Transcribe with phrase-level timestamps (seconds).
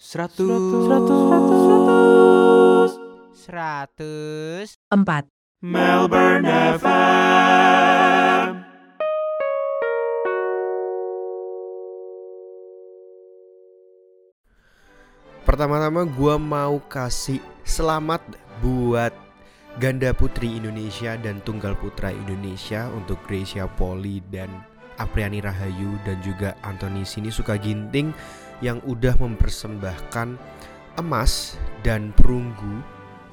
[0.00, 0.88] Seratus.
[0.88, 2.90] Seratus.
[3.36, 4.68] Seratus.
[4.88, 5.28] Empat.
[5.60, 6.48] Melbourne
[6.80, 8.64] FM.
[15.44, 18.24] Pertama-tama gua mau kasih selamat
[18.64, 19.12] buat
[19.76, 24.48] ganda putri Indonesia dan tunggal putra Indonesia untuk Gracia Poli dan
[24.96, 28.16] Apriani Rahayu dan juga Anthony Sinisuka Ginting
[28.60, 30.36] yang udah mempersembahkan
[31.00, 32.84] emas dan perunggu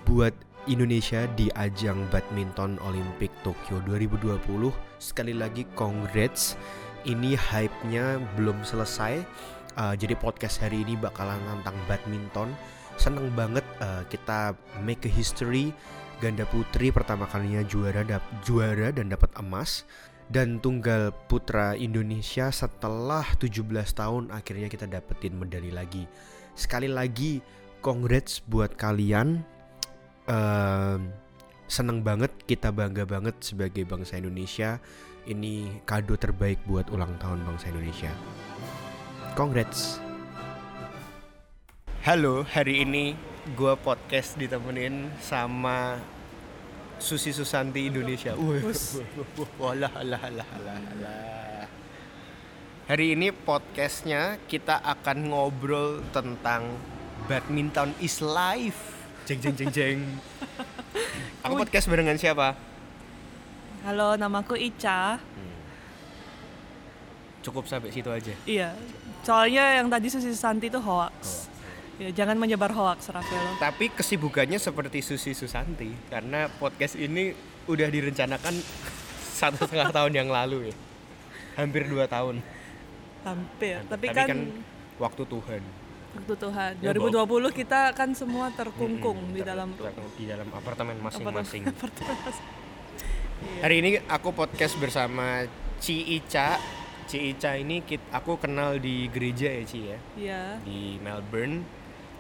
[0.08, 0.32] buat
[0.68, 4.72] Indonesia di ajang badminton Olimpik Tokyo 2020.
[5.00, 6.60] Sekali lagi congrats.
[7.08, 9.24] Ini hype-nya belum selesai.
[9.80, 12.52] Uh, jadi podcast hari ini bakalan tentang badminton.
[13.00, 15.72] Seneng banget uh, kita make a history.
[16.20, 18.02] Ganda putri pertama kalinya juara
[18.42, 19.86] juara dan dapat emas
[20.28, 23.64] dan tunggal putra Indonesia setelah 17
[23.96, 26.04] tahun akhirnya kita dapetin medali lagi.
[26.52, 27.40] Sekali lagi
[27.80, 29.40] congrats buat kalian.
[30.28, 31.16] Ehm,
[31.72, 34.84] seneng banget kita bangga banget sebagai bangsa Indonesia.
[35.28, 38.12] Ini kado terbaik buat ulang tahun bangsa Indonesia.
[39.36, 40.00] Congrats.
[42.08, 43.20] Halo, hari ini
[43.60, 46.00] gua podcast ditemenin sama
[46.98, 48.34] Susi Susanti Indonesia.
[48.34, 48.62] Wah,
[49.62, 51.66] walah, alah, alah, alah, alah.
[52.88, 56.74] Hari ini podcastnya kita akan ngobrol tentang
[57.30, 58.96] badminton is life.
[59.28, 60.00] Jeng jeng jeng jeng.
[61.46, 62.56] Aku podcast barengan siapa?
[63.86, 65.20] Halo, namaku Ica.
[67.44, 68.34] Cukup sampai situ aja.
[68.48, 68.72] Iya.
[69.24, 71.47] Soalnya yang tadi Susi Santi itu hoax.
[71.98, 73.58] Ya, jangan menyebar hoax, Rafael.
[73.58, 77.34] Tapi kesibukannya seperti Susi Susanti karena podcast ini
[77.66, 78.54] udah direncanakan
[79.42, 80.76] satu setengah tahun yang lalu ya.
[81.58, 82.38] Hampir dua tahun.
[83.26, 83.82] Hampir.
[83.90, 84.40] Tapi, Tapi kan, kan
[85.02, 85.62] waktu Tuhan.
[86.22, 86.72] waktu Tuhan.
[86.82, 89.70] Ya, 2020 kita kan semua terkungkung Mm-mm, di dalam
[90.18, 91.66] di dalam apartemen masing-masing.
[93.38, 93.70] Iya.
[93.70, 95.46] Hari ini aku podcast bersama
[95.78, 96.58] Ci Ica.
[97.06, 100.42] Ci Ica ini aku kenal di gereja ya Ci ya, Iya.
[100.66, 101.62] di Melbourne.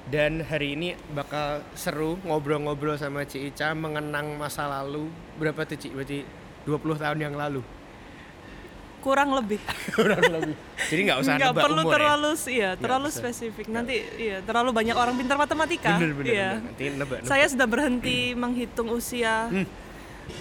[0.07, 5.11] Dan hari ini bakal seru ngobrol-ngobrol sama Ci Ica mengenang masa lalu.
[5.35, 5.91] Berapa tuh Ci?
[5.91, 6.23] Berarti
[6.63, 7.59] 20 tahun yang lalu.
[9.03, 9.59] Kurang lebih.
[9.99, 10.55] Kurang lebih.
[10.87, 13.19] Jadi nggak usah Nggak perlu umur terlalu iya, Nggak terlalu usah.
[13.19, 13.65] spesifik.
[13.67, 15.91] Nanti iya, terlalu banyak orang pintar matematika.
[15.91, 15.99] ya.
[15.99, 16.31] Bener bener.
[16.31, 16.49] Iya.
[16.55, 16.63] bener.
[16.71, 17.17] Nanti nebak.
[17.19, 17.27] nebak.
[17.27, 19.67] Saya sudah berhenti menghitung usia Hmm.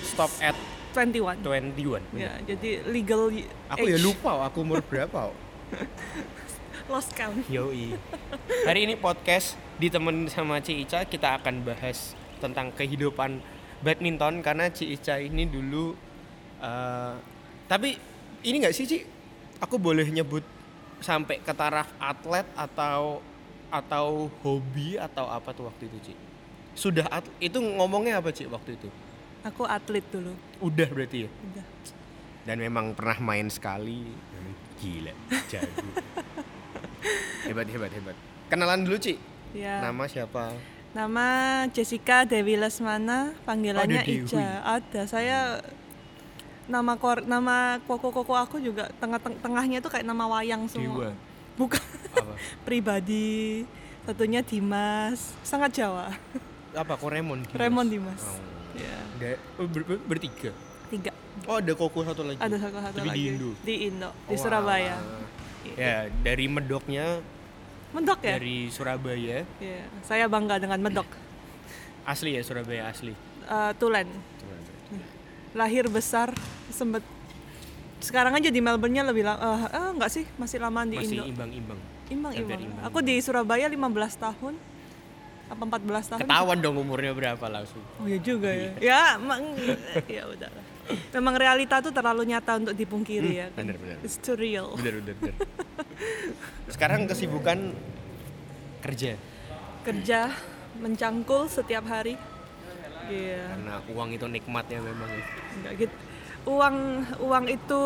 [0.07, 0.55] stop at
[0.95, 1.43] 21.
[1.43, 2.03] 21.
[2.15, 3.29] Ya, jadi legal
[3.75, 5.35] Aku ya lupa aku umur berapa.
[6.87, 7.43] Lost count.
[7.55, 7.99] Yoi.
[8.63, 13.43] Hari ini podcast ditemenin sama Ci Ica kita akan bahas tentang kehidupan
[13.83, 15.99] badminton karena Ci Ica ini dulu
[16.63, 17.15] eh,
[17.67, 17.99] tapi
[18.47, 18.99] ini nggak sih Ci?
[19.59, 20.47] Aku boleh nyebut
[21.03, 23.19] sampai ke taraf atlet atau
[23.67, 26.15] atau hobi atau apa tuh waktu itu Ci?
[26.79, 28.87] Sudah at- itu ngomongnya apa Ci waktu itu?
[29.43, 30.39] Aku atlet dulu.
[30.63, 31.31] Udah berarti ya?
[31.51, 31.67] Udah.
[32.47, 34.07] Dan memang pernah main sekali.
[34.79, 35.11] Gila,
[35.51, 35.83] jago.
[37.43, 38.17] hebat hebat hebat.
[38.47, 39.15] Kenalan dulu Ci.
[39.53, 39.81] Ya.
[39.81, 40.55] Nama siapa?
[40.93, 41.27] Nama
[41.71, 44.25] Jessica Dewi Lesmana, panggilannya Ada Dewi.
[44.25, 44.47] Ica.
[44.63, 45.01] Ada.
[45.05, 45.39] Saya
[46.67, 51.09] nama kor nama koko-koko aku juga tengah-tengahnya itu kayak nama wayang semua.
[51.09, 51.11] Dewa.
[51.57, 52.35] Bukan Apa?
[52.67, 53.65] pribadi.
[54.03, 56.15] Satunya Dimas, sangat Jawa.
[56.71, 57.43] Apa Koremon?
[57.43, 57.59] Dimas?
[57.59, 58.23] Raymond Dimas.
[58.23, 58.39] Oh.
[58.77, 60.53] Ya, Da- oh, ber- ber- bertiga.
[60.87, 61.11] tiga.
[61.45, 62.39] Oh, ada Koko satu lagi.
[62.39, 63.19] Ada satu satu Tapi lagi.
[63.19, 63.51] di Indo.
[63.61, 64.95] Di Indo, di Oh, Surabaya.
[65.69, 65.79] Alah.
[65.79, 67.07] Ya, dari Medoknya
[67.91, 68.37] Mendok ya?
[68.37, 69.43] dari Surabaya.
[69.57, 69.83] Iya.
[70.03, 71.09] Saya bangga dengan Medok.
[72.05, 73.13] Asli ya Surabaya asli.
[73.43, 74.07] Eh, Tulen.
[75.53, 76.37] lahir besar
[76.69, 77.01] sempet
[77.99, 81.81] sekarang aja di Melbourne-nya lebih lama eh enggak sih masih lama di Masih Indo imbang-imbang.
[82.07, 82.85] imbang hampir imbang imbang.
[82.85, 83.81] aku di Surabaya 15
[84.21, 84.55] tahun
[85.49, 87.81] apa 14 tahun Ketahuan dong umurnya berapa langsung.
[87.97, 89.57] oh ya juga ya ya emang
[90.07, 90.51] ya udah.
[91.17, 93.67] memang realita tuh terlalu nyata untuk dipungkiri ya kan?
[93.67, 93.97] bener, bener.
[94.03, 95.35] it's too real Bener bener bener.
[96.75, 97.73] Sekarang kesibukan
[98.83, 99.19] kerja
[99.83, 100.31] kerja
[100.79, 102.19] mencangkul setiap hari
[103.07, 105.07] Iya, karena uang itu nikmatnya memang.
[105.63, 105.95] enggak gitu.
[106.51, 107.83] Uang uang itu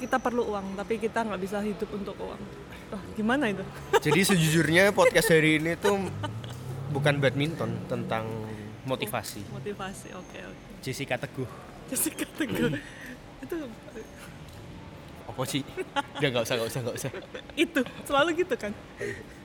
[0.00, 2.40] kita perlu uang, tapi kita nggak bisa hidup untuk uang.
[2.96, 3.60] Oh, gimana itu?
[4.00, 6.08] Jadi sejujurnya podcast hari ini tuh
[6.88, 8.24] bukan badminton tentang
[8.86, 9.42] motivasi.
[9.50, 10.66] Motivasi, oke oke.
[10.80, 11.50] Jessica Teguh.
[11.90, 12.70] Jessica Teguh.
[13.44, 13.56] itu
[15.26, 15.62] Apa sih?
[16.22, 17.10] Udah nggak usah nggak usah nggak usah.
[17.58, 18.72] itu selalu gitu kan.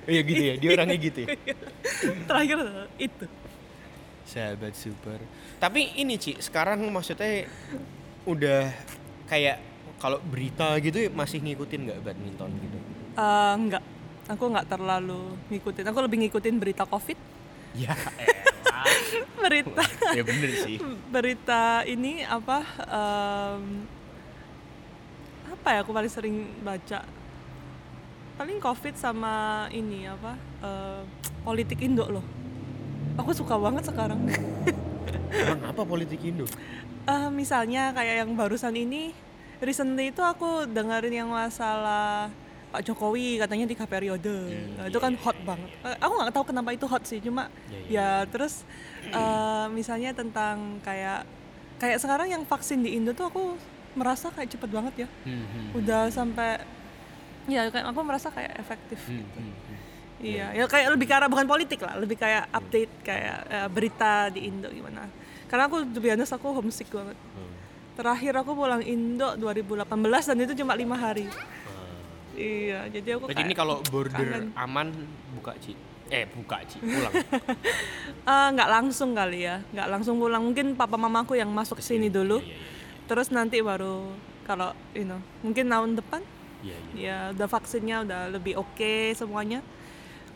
[0.05, 1.27] Iya gitu ya, dia orangnya gitu ya.
[2.29, 2.57] Terakhir
[3.01, 3.25] itu.
[4.29, 5.19] Sahabat super.
[5.57, 7.49] Tapi ini Ci, sekarang maksudnya
[8.23, 8.69] udah
[9.25, 9.57] kayak
[9.97, 12.77] kalau berita gitu masih ngikutin nggak badminton gitu?
[13.17, 13.83] Eh, enggak.
[14.29, 15.85] Aku nggak terlalu ngikutin.
[15.91, 17.17] Aku lebih ngikutin berita COVID,
[17.71, 17.95] Ya,
[19.37, 19.83] berita
[20.17, 20.77] ya bener sih.
[21.09, 22.65] berita ini apa?
[22.87, 23.63] em,
[25.51, 25.79] apa ya?
[25.85, 27.05] Aku paling sering baca.
[28.35, 30.33] Paling COVID sama ini apa?
[30.65, 31.01] eh,
[31.45, 32.25] politik Indo loh.
[33.19, 34.25] Aku suka banget sekarang.
[35.31, 36.49] Emang apa politik Indo?
[37.05, 39.13] Eh, misalnya kayak yang barusan ini,
[39.61, 42.33] recently itu aku dengerin yang masalah
[42.71, 44.31] Pak Jokowi katanya tiga periode,
[44.79, 45.69] Nah, itu kan hot banget.
[45.83, 47.51] Eh, aku nggak tahu kenapa itu hot sih, cuma
[47.87, 48.63] ya terus
[49.05, 51.27] eh, misalnya tentang kayak
[51.77, 53.43] kayak sekarang yang vaksin di Indo tuh aku
[53.91, 55.07] merasa kayak cepet banget ya,
[55.75, 56.63] udah sampai
[57.51, 58.99] ya kayak aku merasa kayak efektif.
[59.03, 59.39] gitu.
[60.21, 64.29] Iya, ya kayak lebih ke arah bukan politik lah, lebih kayak update kayak eh, berita
[64.29, 65.09] di Indo gimana.
[65.49, 67.17] Karena aku honest, aku homesick banget.
[67.97, 69.83] Terakhir aku pulang Indo 2018
[70.31, 71.27] dan itu cuma lima hari.
[72.31, 74.55] Iya, jadi aku Berarti ini kalau border kangen.
[74.55, 74.87] aman
[75.33, 75.75] buka Ci.
[76.07, 77.13] Eh, buka Ci, pulang.
[78.21, 80.43] Eh, nggak langsung kali ya, nggak langsung pulang.
[80.43, 83.05] Mungkin papa mamaku yang masuk sini dulu, Iya, iya, iya.
[83.09, 84.13] terus nanti baru
[84.43, 86.21] kalau you know, mungkin tahun depan
[86.61, 87.01] Iya, iya.
[87.01, 89.65] ya udah vaksinnya udah lebih oke semuanya,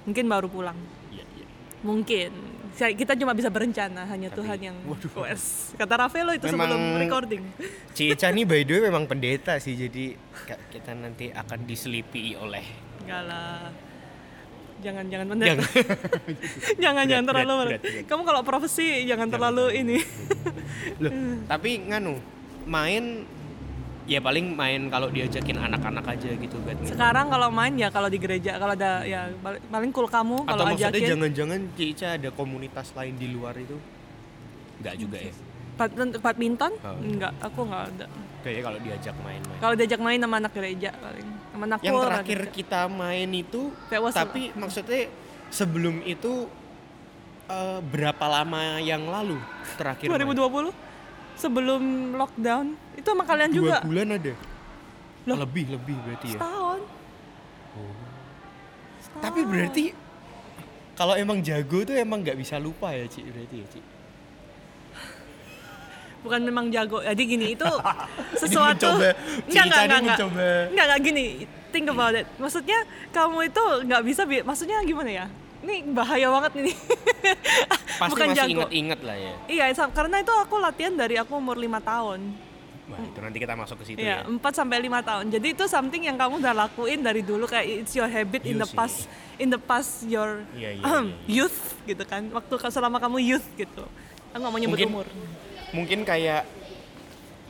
[0.04, 0.78] mungkin baru pulang.
[1.14, 1.46] Iya, iya.
[1.84, 2.32] Mungkin
[2.76, 5.24] kita cuma bisa berencana hanya Tapi- Tuhan yang waduh.
[5.24, 5.44] wes
[5.74, 7.44] kata Rafaelo itu sebelum Memang- recording.
[7.92, 10.20] Ci Ica nih by the way memang pendeta sih, jadi
[10.70, 12.64] kita nanti akan diselipi oleh
[13.00, 13.72] enggak lah.
[14.78, 15.70] Jangan jangan pendeta Jangan.
[16.84, 18.06] jangan jangan Berat, terlalu berat, berat, berat.
[18.06, 19.66] kamu kalau profesi jangan terlalu.
[19.74, 19.98] ini.
[21.00, 21.12] Loh,
[21.52, 22.14] tapi nganu
[22.66, 23.24] main
[24.06, 26.94] ya paling main kalau diajakin anak-anak aja gitu badminton.
[26.94, 30.50] sekarang kalau main ya kalau di gereja kalau ada ya pal- paling cool kamu Atau
[30.52, 33.74] kalau maksudnya ajakin jangan-jangan Ci Ica ada komunitas lain di luar itu?
[34.78, 35.34] Enggak juga ya.
[35.76, 36.96] Bad- badminton Oh.
[36.96, 38.06] enggak aku enggak ada
[38.40, 39.58] Kayaknya kalau diajak main-main.
[39.58, 43.62] kalau diajak main sama anak gereja paling sama anak Yang terakhir anak- kita main itu
[43.90, 45.02] Kayak was- tapi maksudnya
[45.50, 46.46] sebelum itu
[47.46, 49.42] eh, berapa lama yang lalu
[49.76, 50.30] terakhir main?
[51.36, 51.82] 2020 sebelum
[52.16, 52.66] lockdown
[52.96, 54.34] itu sama kalian Dua juga bulan ada.
[55.26, 55.38] Loh.
[55.40, 56.38] Lebih lebih berarti ya.
[56.38, 56.80] setahun
[59.16, 59.84] Tapi berarti
[60.94, 63.80] kalau emang jago tuh emang nggak bisa lupa ya Ci berarti ya Ci.
[66.24, 67.68] bukan memang jago jadi gini itu
[68.42, 69.12] sesuatu mencoba.
[69.12, 69.16] enggak
[69.46, 70.48] Si enggak Ica ini enggak enggak mencoba.
[70.68, 71.26] enggak enggak gini
[71.70, 72.80] think about it maksudnya
[73.10, 75.26] kamu itu nggak bisa bi- maksudnya gimana ya
[75.66, 76.72] ini bahaya banget ini
[78.00, 79.34] Pasti bukan masih inget-inget lah ya.
[79.50, 82.22] iya karena itu aku latihan dari aku umur lima tahun
[82.86, 84.30] Wah, itu nanti kita masuk ke situ Iya, ya.
[84.30, 85.26] 4 sampai 5 tahun.
[85.34, 88.62] Jadi itu something yang kamu udah lakuin dari dulu kayak it's your habit in Iya
[88.62, 89.10] the past
[89.42, 91.34] in the past your iya, ahem, iya, iya.
[91.42, 91.60] youth
[91.90, 92.30] gitu kan.
[92.30, 93.90] Waktu selama kamu youth gitu.
[94.30, 95.08] Aku nggak mau nyebut Mungkin- umur.
[95.74, 96.46] Mungkin kayak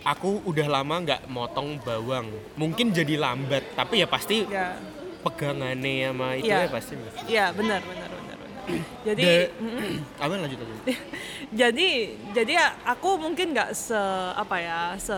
[0.07, 2.31] aku udah lama nggak motong bawang.
[2.55, 4.79] Mungkin jadi lambat, tapi ya pasti Ya.
[5.25, 6.59] Pegangannya sama itu Iya.
[6.61, 6.93] ya pasti.
[7.25, 8.59] Iya, benar benar benar benar.
[9.07, 9.23] Jadi
[10.23, 10.73] Apa lanjut aja.
[11.61, 11.87] jadi
[12.33, 13.97] jadi ya aku mungkin nggak se
[14.33, 15.13] apa ya se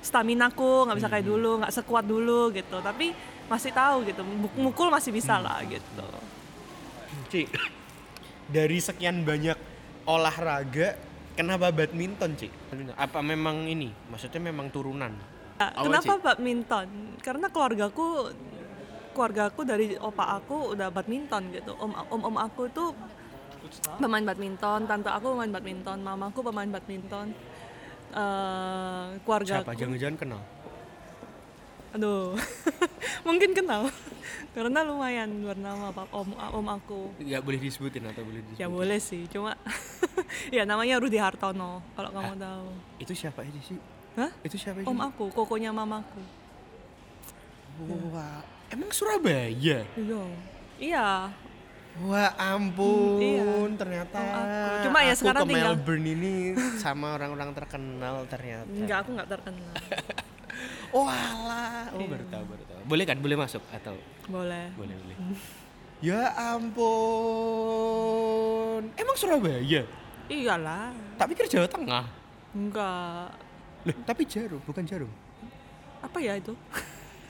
[0.00, 1.14] stamina aku nggak bisa Hmm.
[1.16, 5.44] kayak dulu nggak sekuat dulu gitu tapi masih tahu gitu Muk- mukul masih bisa Hmm.
[5.44, 6.06] lah gitu
[7.26, 7.48] Ci,
[8.46, 9.56] dari sekian banyak
[10.04, 10.94] olahraga,
[11.32, 12.48] kenapa badminton, Ci?
[12.94, 13.88] Apa memang ini?
[14.06, 15.10] Maksudnya memang turunan?
[15.56, 16.86] Apa, kenapa badminton
[17.18, 18.30] karena keluargaku
[19.14, 22.90] keluargaku dari opa aku udah badminton gitu om om om aku tuh
[23.96, 27.30] pemain badminton tante aku pemain badminton mamaku pemain badminton
[28.12, 29.72] eh keluarga Siapa?
[29.72, 30.42] Jangan-jangan kenal?
[31.94, 32.34] aduh
[33.26, 33.86] mungkin kenal
[34.54, 38.62] karena lumayan bernama pak om om aku Nggak boleh disebutin atau boleh disebutin?
[38.62, 39.54] ya boleh sih cuma
[40.56, 42.66] ya namanya Rudi Hartono kalau kamu tahu
[42.98, 43.78] Itu siapa aja sih?
[44.14, 44.30] Hah?
[44.42, 44.90] Itu siapa aja?
[44.90, 46.18] om aku kokonya mamaku
[48.10, 49.84] Wah, emang Surabaya?
[49.90, 50.20] iya
[50.78, 51.08] iya
[51.96, 53.70] Wah ampun, Iya.
[53.76, 54.82] ternyata aku.
[54.82, 56.34] Cuma ya aku sekarang ke tinggal- Melbourne ini
[56.76, 58.66] sama orang-orang terkenal ternyata.
[58.66, 59.70] enggak aku nggak terkenal
[60.90, 62.08] Oh alah, oh Iya.
[62.08, 62.80] baru tahu, baru tahu.
[62.84, 63.16] Boleh kan?
[63.16, 63.94] Boleh masuk atau
[64.26, 65.16] boleh boleh boleh.
[66.02, 66.34] ya
[67.54, 69.86] ampun, emang Surabaya?
[70.26, 72.04] iyalah Tak pikir Jawa Tengah.
[72.50, 73.28] enggak
[73.84, 75.10] Loh, tapi Jarum, bukan Jarum.
[76.00, 76.56] apa ya itu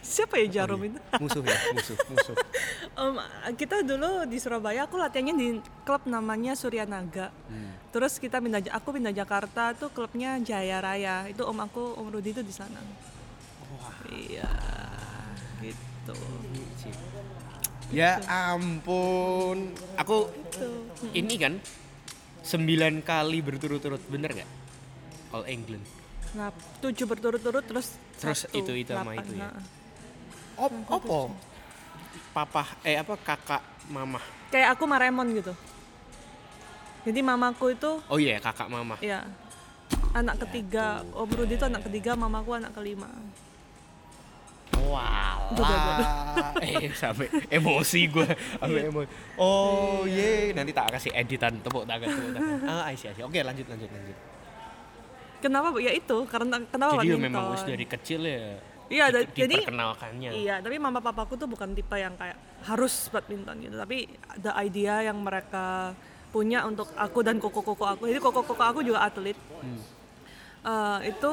[0.05, 0.93] siapa ya Jarum Oh, iya.
[0.93, 2.37] itu Musuh ya, musuh, musuh.
[2.95, 3.15] Em,
[3.55, 5.49] kita dulu di Surabaya aku latihannya di
[5.83, 7.73] klub namanya Suryanaga Hmm.
[7.89, 12.31] terus kita pindah aku pindah Jakarta tuh klubnya Jaya Raya itu om aku om Rudi
[12.31, 12.79] itu di sana
[14.11, 14.51] iya
[15.59, 16.15] gitu
[17.91, 20.83] Ya ampun, aku tuh
[21.13, 21.63] ini kan
[22.41, 24.51] sembilan kali berturut-turut, bener nggak?
[25.31, 25.85] All England.
[26.33, 29.47] nah tujuh berturut-turut terus Terus satu, itu- itu sama itu ya?
[29.47, 29.55] nah.
[30.55, 31.19] Op, opo?
[32.31, 34.19] papa eh apa kakak mama
[34.51, 35.55] Kayak aku Maremon gitu.
[37.07, 39.23] Jadi mamaku itu oh iya kakak mama ya
[40.15, 41.03] anak ketiga.
[41.11, 43.11] Om Rudi itu anak ketiga, mamaku anak kelima.
[44.75, 48.27] Walah, eh sampai emosi gue,
[48.59, 48.91] sampai Iya.
[48.91, 49.09] emosi.
[49.39, 52.59] Oh ye, nanti tak kasih editan tepuk tangan, tepuk tangan.
[52.69, 53.11] Ah, see.
[53.23, 54.17] Oke, lanjut, lanjut, lanjut.
[55.43, 55.71] Kenapa?
[55.75, 55.79] Bu?
[55.79, 57.43] Ya itu karena kenapa Jadi ya badminton.
[57.43, 58.59] memang dari kecil ya.
[58.87, 60.31] Iya, di- jadi diperkenalkannya.
[60.35, 65.05] Iya, tapi mama papaku tuh bukan tipe yang kayak harus badminton gitu, tapi ada idea
[65.05, 65.97] yang mereka
[66.29, 68.03] punya untuk aku dan koko-koko aku.
[68.11, 69.39] Jadi koko-koko aku juga atlet.
[70.65, 71.33] Eh, itu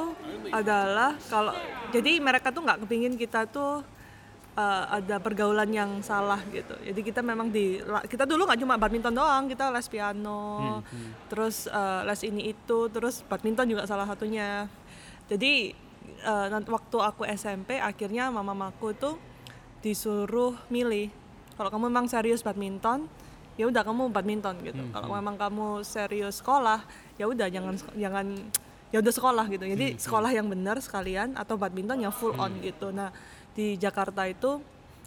[0.52, 1.56] adalah kalau
[1.90, 3.80] jadi mereka tuh nggak kepingin kita tuh
[4.54, 6.76] eh, ada pergaulan yang salah gitu.
[6.84, 10.84] Jadi kita memang di kita dulu nggak cuma badminton doang, kita les piano,
[11.28, 14.68] terus eh, les ini itu, terus badminton juga salah satunya.
[15.32, 15.72] Jadi
[16.24, 19.16] nanti waktu aku SMP akhirnya mama mamaku tuh
[19.82, 21.10] disuruh milih.
[21.58, 23.06] Kalau kamu memang serius badminton,
[23.60, 24.82] ya udah kamu badminton gitu.
[24.94, 26.82] Kalau memang kamu serius sekolah,
[27.18, 28.26] ya udah jangan jangan
[28.92, 29.64] ya udah sekolah gitu.
[29.66, 32.90] Jadi sekolah yang benar sekalian atau badminton yang full on gitu.
[32.92, 33.14] Nah,
[33.56, 34.60] di Jakarta itu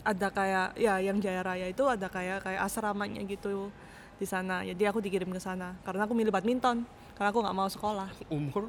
[0.05, 3.73] ada kayak ya yang Jaya Raya itu ada kayak kayak asramanya gitu
[4.21, 4.63] di sana.
[4.63, 6.85] Jadi aku dikirim ke sana karena aku milih badminton
[7.17, 8.09] karena aku nggak mau sekolah.
[8.29, 8.69] Umur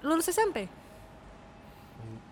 [0.00, 0.64] Lulus SMP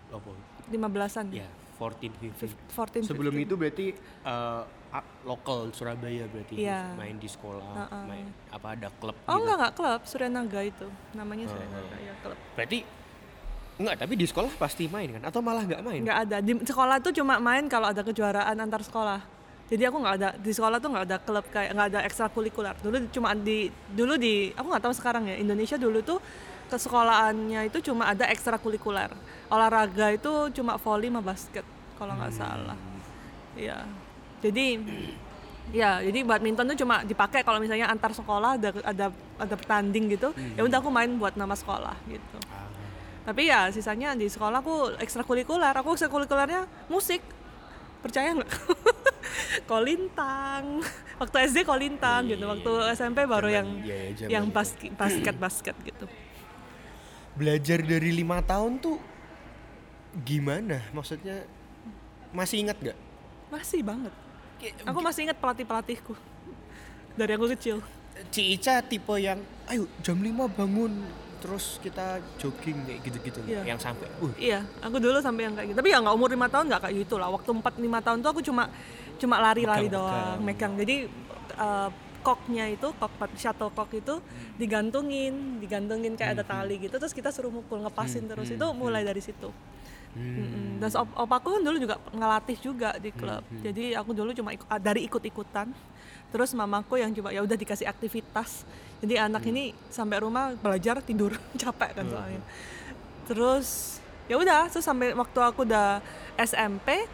[0.09, 0.29] apa?
[0.67, 1.25] 15-an.
[1.31, 2.53] Ya, 14, 15.
[2.69, 3.45] 14 Sebelum 15.
[3.45, 3.87] itu berarti
[4.23, 6.93] eh, a- lokal Surabaya berarti Iya.
[6.93, 7.99] main di sekolah, Ha-ha.
[8.03, 9.39] main apa ada klub Oh gitu.
[9.39, 10.87] enggak enggak klub, Suryanaga itu.
[11.13, 12.37] Namanya Suryanaga ya klub.
[12.53, 12.79] Berarti
[13.77, 16.01] enggak, tapi di sekolah pasti main kan atau malah nggak main?
[16.01, 16.37] Enggak ada.
[16.39, 19.21] Di sekolah tuh cuma main kalau ada kejuaraan antar sekolah.
[19.69, 22.73] Jadi aku nggak ada di sekolah tuh nggak ada klub kayak nggak ada ekstrakurikuler.
[22.75, 26.17] Dulu cuma di dulu di aku nggak tahu sekarang ya Indonesia dulu tuh
[26.69, 29.09] ke sekolahannya itu cuma ada ekstrakurikuler.
[29.49, 31.65] Olahraga itu cuma volley sama basket
[31.97, 32.77] kalau nggak salah.
[33.57, 33.83] Iya.
[34.39, 34.79] Jadi
[35.69, 39.05] ya jadi badminton tuh cuma dipakai kalau misalnya antar sekolah ada ada
[39.41, 40.29] ada pertanding gitu.
[40.53, 42.37] Ya udah aku main buat nama sekolah gitu.
[42.53, 42.69] Ah.
[43.25, 45.73] Tapi ya sisanya di sekolah aku ekstrakurikuler.
[45.81, 47.25] Aku ekstrakurikulernya musik.
[47.99, 48.51] Percaya nggak?
[49.71, 50.81] kolintang.
[51.19, 52.47] Waktu SD kolintang gitu.
[52.47, 53.67] Waktu SMP baru Zaman- yang
[54.15, 56.05] zaman yang basket basket basket gitu.
[57.35, 58.97] Belajar dari lima tahun tuh
[60.25, 60.81] gimana?
[60.91, 61.45] Maksudnya
[62.33, 62.97] masih ingat nggak?
[63.49, 64.13] Masih banget.
[64.85, 66.13] Aku masih ingat pelatih-pelatihku.
[67.15, 67.79] Dari aku kecil.
[68.29, 69.39] Ci Ica tipe yang
[69.71, 70.91] ayo jam 5 bangun
[71.39, 73.63] terus kita jogging kayak gitu-gitu Iya.
[73.63, 75.77] yang sampai uh Iya, aku dulu sampai yang kayak gitu.
[75.79, 77.31] Tapi ya nggak umur lima tahun nggak kayak gitu lah.
[77.31, 78.67] Waktu 4 5 tahun tuh aku cuma
[79.15, 80.75] cuma lari-lari doang, megang.
[80.75, 81.07] Jadi
[81.55, 81.89] eh,
[82.21, 84.19] koknya itu, kok shuttlecock itu
[84.59, 86.95] digantungin, digantungin kayak ada tali gitu.
[86.99, 88.51] Terus kita suruh mukul, ngepasin terus.
[88.51, 89.49] Itu mulai dari situ.
[90.09, 90.81] Mm-mm.
[90.81, 93.45] Dan op opaku kan dulu juga ngelatih juga di klub.
[93.61, 95.69] Jadi aku dulu cuma ikut, dari ikut-ikutan.
[96.29, 98.65] Terus mamaku yang coba ya udah dikasih aktivitas.
[99.01, 102.41] Jadi anak ini sampai rumah belajar tidur capek kan soalnya.
[103.29, 103.67] Terus
[104.25, 106.01] ya udah, terus sampai waktu aku udah
[106.37, 107.05] SMP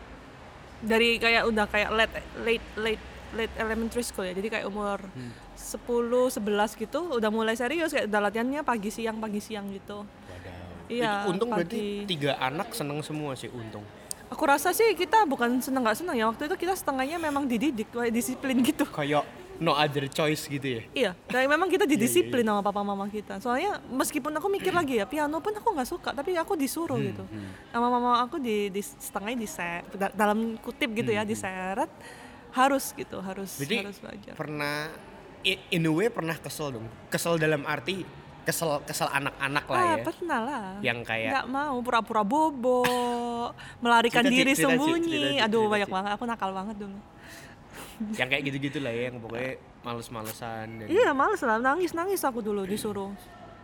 [0.84, 4.32] dari kayak udah kayak late late late late elementary school ya.
[4.32, 5.04] Jadi kayak umur
[5.54, 5.80] 10
[6.32, 6.40] 11
[6.78, 10.04] gitu udah mulai serius kayak udah latihannya pagi siang pagi siang gitu.
[10.04, 10.88] Wadaw.
[10.88, 11.60] Iya, Itu untung pagi.
[11.62, 13.84] berarti tiga anak seneng semua sih untung.
[14.26, 17.92] Aku rasa sih kita bukan seneng nggak seneng ya waktu itu kita setengahnya memang dididik
[17.92, 18.86] kayak disiplin gitu.
[18.86, 19.22] Kayak
[19.56, 20.82] no other choice gitu ya.
[20.92, 23.40] Iya, kayak memang kita Iya, didisiplin sama papa mama kita.
[23.40, 27.08] Soalnya meskipun aku mikir lagi ya piano pun aku nggak suka, tapi aku disuruh Hmm,
[27.08, 27.24] gitu.
[27.72, 31.88] Sama mama aku di, di setengahnya diseret dalam kutip gitu ya diseret
[32.56, 34.34] harus gitu, harus Berarti harus belajar.
[34.34, 34.88] pernah
[35.46, 36.88] in a way pernah kesel dong.
[37.08, 38.02] Kesel dalam arti
[38.42, 40.04] kesel kesel anak-anak lah Ah, ya.
[40.04, 40.66] pernah lah.
[40.80, 42.82] Yang kayak nggak mau pura-pura bobo,
[43.84, 45.02] melarikan Cerita, diri cerita, sembunyi.
[45.12, 46.10] cerita, cerita, Aduh cerita, banyak banget.
[46.14, 47.00] Aku nakal banget dulu.
[48.12, 52.40] yang kayak gitu-gitu lah ya yang pokoknya males-malesan dan Iya males lah, nangis nangis aku
[52.40, 53.12] dulu disuruh.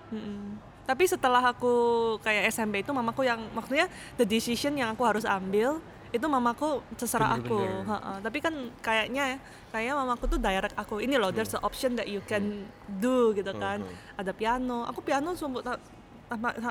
[0.08, 0.56] Mm-mm.
[0.82, 1.72] Tapi setelah aku
[2.20, 7.40] kayak SMP itu mamaku yang maksudnya the decision yang aku harus ambil itu mamaku terserah
[7.40, 7.56] aku.
[7.56, 7.88] Bener-bener.
[7.88, 8.12] Ha-ha.
[8.20, 9.40] Tapi kan kayaknya
[9.72, 12.68] kayaknya mamaku tuh direct aku ini loh there's an option that you can
[13.00, 13.80] do gitu kan.
[14.16, 14.84] Ada piano.
[14.86, 15.50] Aku piano sa-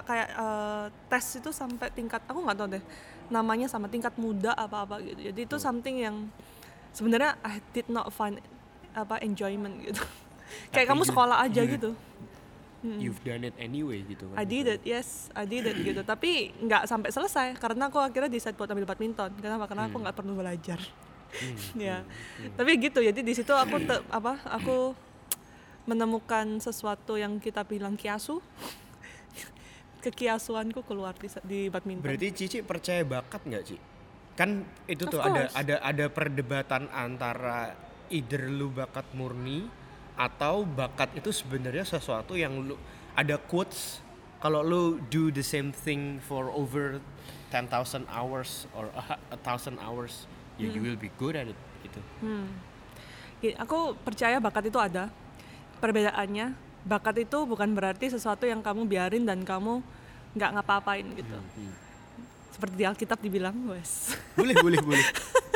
[0.03, 2.85] kayak eh, tes itu sampai tingkat aku nggak tahu deh
[3.31, 5.33] namanya sama tingkat muda apa-apa gitu.
[5.33, 6.17] Jadi itu something yang
[6.91, 8.41] sebenarnya I did not find
[8.93, 10.03] apa enjoyment gitu.
[10.75, 11.97] kayak Tapi kamu sekolah aja you-
[12.81, 13.01] gitu.
[13.01, 14.37] you've done it anyway gitu kan.
[14.41, 16.01] I did it, yes, I did it gitu.
[16.03, 19.31] Tapi nggak sampai selesai karena aku akhirnya decide buat ambil badminton.
[19.39, 19.65] Kenapa?
[19.69, 20.81] Karena aku nggak perlu belajar.
[21.79, 22.03] ya.
[22.57, 23.01] Tapi gitu.
[23.05, 24.41] Jadi di situ aku te- apa?
[24.61, 24.97] Aku
[25.85, 28.41] menemukan sesuatu yang kita bilang kiasu.
[30.05, 32.09] Kekiasuanku keluar di, di badminton.
[32.09, 33.77] Berarti Cici percaya bakat nggak Ci?
[34.41, 37.77] kan itu Of tuh ada ada ada perdebatan antara
[38.09, 39.69] either lu bakat murni
[40.21, 42.77] atau bakat itu sebenarnya sesuatu yang lu
[43.17, 44.05] ada quotes
[44.37, 47.01] kalau lu do the same thing for over
[47.49, 50.29] 10,000 hours or a, a thousand hours
[50.61, 51.57] ya you will be good at it
[51.89, 52.01] gitu.
[52.21, 52.49] Hmm.
[53.65, 55.09] Aku percaya bakat itu ada.
[55.81, 56.53] Perbedaannya,
[56.85, 59.81] bakat itu bukan berarti sesuatu yang kamu biarin dan kamu
[60.37, 61.37] nggak ngapa-apain gitu.
[61.41, 61.73] Hmm.
[62.53, 64.13] Seperti di Alkitab dibilang, wes.
[64.37, 65.07] Boleh boleh boleh.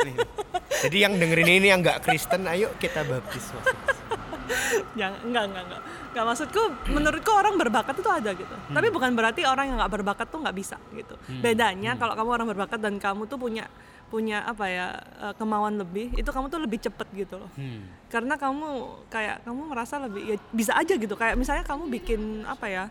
[0.01, 0.17] Nih.
[0.89, 4.04] Jadi yang dengerin ini yang nggak Kristen, ayo kita baptis masuk.
[5.01, 5.81] yang enggak enggak enggak.
[6.11, 8.55] Enggak maksudku menurutku orang berbakat itu ada gitu.
[8.69, 11.15] Tapi bukan berarti orang yang nggak berbakat tuh nggak bisa gitu.
[11.39, 13.65] Bedanya kalau kamu orang berbakat dan kamu tuh punya
[14.05, 14.87] punya apa ya
[15.19, 17.49] eh, kemauan lebih, itu kamu tuh lebih cepet gitu loh.
[17.57, 17.89] Hmm.
[18.05, 18.67] karena kamu
[19.09, 22.83] kayak kamu merasa lebih ya bisa aja gitu kayak misalnya kamu bikin apa ya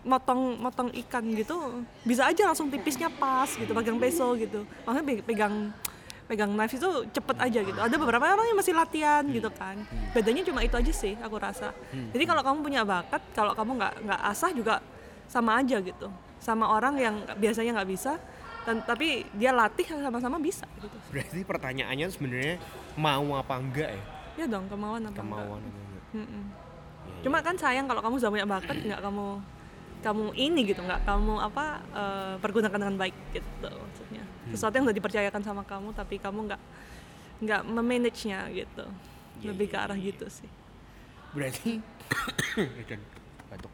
[0.00, 5.24] motong motong ikan gitu bisa aja langsung tipisnya pas gitu pegang peso gitu maksudnya pe-
[5.26, 5.68] pegang
[6.30, 7.74] pegang knife itu cepet aja gitu.
[7.74, 9.82] Ada beberapa orang yang masih latihan gitu kan.
[10.14, 11.74] Bedanya cuma itu aja sih aku rasa.
[11.90, 14.78] Jadi kalau kamu punya bakat kalau kamu nggak nggak asah juga
[15.26, 16.06] sama aja gitu.
[16.38, 18.14] Sama orang yang biasanya nggak bisa
[18.62, 20.94] dan tapi dia latih sama-sama bisa gitu.
[21.10, 22.56] Berarti pertanyaannya sebenarnya
[22.94, 24.02] mau apa enggak ya?
[24.38, 25.26] ya dong kemauan apa enggak?
[25.26, 26.02] Kemauan apa enggak?
[26.14, 26.44] Mm-mm.
[27.26, 29.26] Cuma kan sayang kalau kamu sudah punya bakat nggak kamu
[30.00, 33.72] kamu ini gitu nggak kamu apa eh, pergunakan dengan baik gitu
[34.54, 36.62] sesuatu yang udah dipercayakan sama kamu tapi kamu nggak
[37.40, 38.84] nggak memanage nya gitu
[39.40, 40.50] lebih ke arah gitu sih.
[41.32, 41.80] Berarti
[42.88, 43.00] dan
[43.48, 43.72] batuk.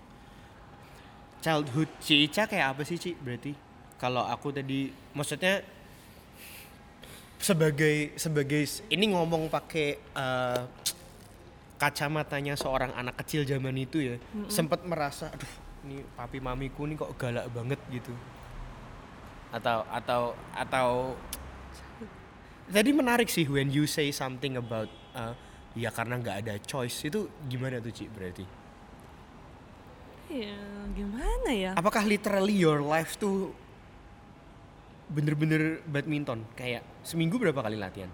[1.42, 3.54] Childhood Cica kayak apa sih Ci berarti?
[3.96, 5.64] Kalau aku tadi maksudnya
[7.36, 10.62] sebagai sebagai ini ngomong pakai eh,
[11.76, 14.16] kacamatanya seorang anak kecil zaman itu ya
[14.48, 15.52] sempat merasa aduh
[15.84, 18.12] ini papi mamiku nih kok galak banget gitu
[19.54, 20.20] atau atau
[20.54, 20.88] atau
[22.66, 25.34] tadi menarik sih when you say something about uh,
[25.76, 27.06] ya karena nggak ada choice.
[27.06, 28.44] Itu gimana tuh Ci berarti?
[30.26, 30.58] Ya
[30.90, 31.70] gimana ya?
[31.78, 33.54] Apakah literally your life tuh
[35.12, 36.42] bener-bener badminton?
[36.58, 38.10] Kayak seminggu berapa kali latihan?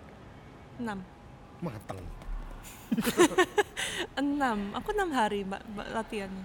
[0.77, 1.01] Enam.
[1.63, 2.03] Mateng.
[4.21, 4.77] Enam.
[4.77, 6.45] Aku enam hari mbak, mbak latihannya.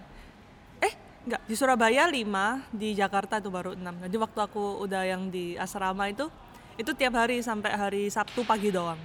[0.80, 0.94] Eh
[1.28, 4.00] nggak di Surabaya lima di Jakarta tuh baru enam.
[4.00, 6.32] Jadi waktu aku udah yang di asrama itu
[6.80, 8.98] itu tiap hari sampai hari Sabtu pagi doang.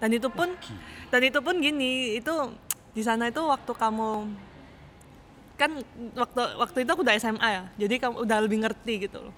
[0.00, 0.48] Dan itu pun
[1.12, 2.32] dan itu pun gini itu
[2.96, 4.10] di sana itu waktu kamu
[5.60, 5.70] kan
[6.16, 9.34] waktu waktu itu aku udah SMA ya jadi kamu udah lebih ngerti gitu loh.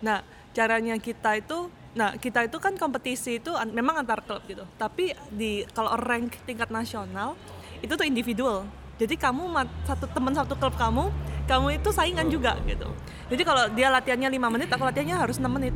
[0.00, 0.24] Nah
[0.56, 4.64] caranya kita itu nah kita itu kan kompetisi itu an- memang antar klub gitu.
[4.80, 7.36] Tapi di kalau rank tingkat nasional
[7.84, 8.64] itu tuh individual.
[8.98, 9.52] Jadi kamu
[9.86, 11.12] satu teman satu klub kamu
[11.48, 12.84] kamu itu saingan juga gitu.
[13.28, 15.72] Jadi kalau dia latihannya lima menit aku latihannya harus 6 menit.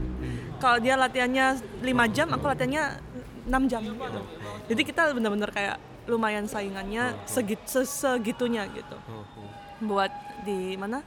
[0.61, 1.46] Kalau dia latihannya
[1.80, 2.85] 5 jam aku latihannya
[3.48, 4.20] 6 jam gitu.
[4.68, 8.96] Jadi kita benar-benar kayak lumayan saingannya segit se- segitunya gitu
[9.80, 11.00] buat di mana?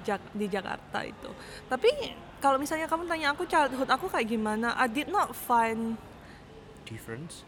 [0.00, 1.30] Jak- di Jakarta itu.
[1.66, 1.88] Tapi
[2.38, 5.98] kalau misalnya kamu tanya aku childhood aku kayak gimana, I did not find
[6.84, 7.42] difference?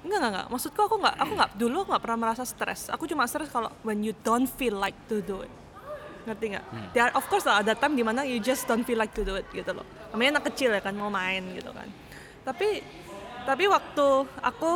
[0.00, 0.46] Enggak enggak enggak.
[0.48, 2.86] Maksudku aku enggak aku enggak dulu enggak pernah merasa stres.
[2.88, 5.52] Aku cuma stres kalau when you don't feel like to do it.
[6.28, 6.64] Ngerti nggak?
[6.92, 9.22] There are- of course lah ada time di mana you just don't feel like to
[9.22, 9.82] do it gitu loh.
[10.10, 11.88] Namanya anak kecil ya kan mau main gitu kan.
[12.44, 12.84] Tapi
[13.42, 14.06] tapi waktu
[14.38, 14.72] aku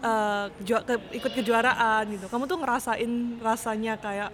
[0.00, 4.30] kejua- ke- ikut kejuaraan gitu, kamu tuh ngerasain rasanya kayak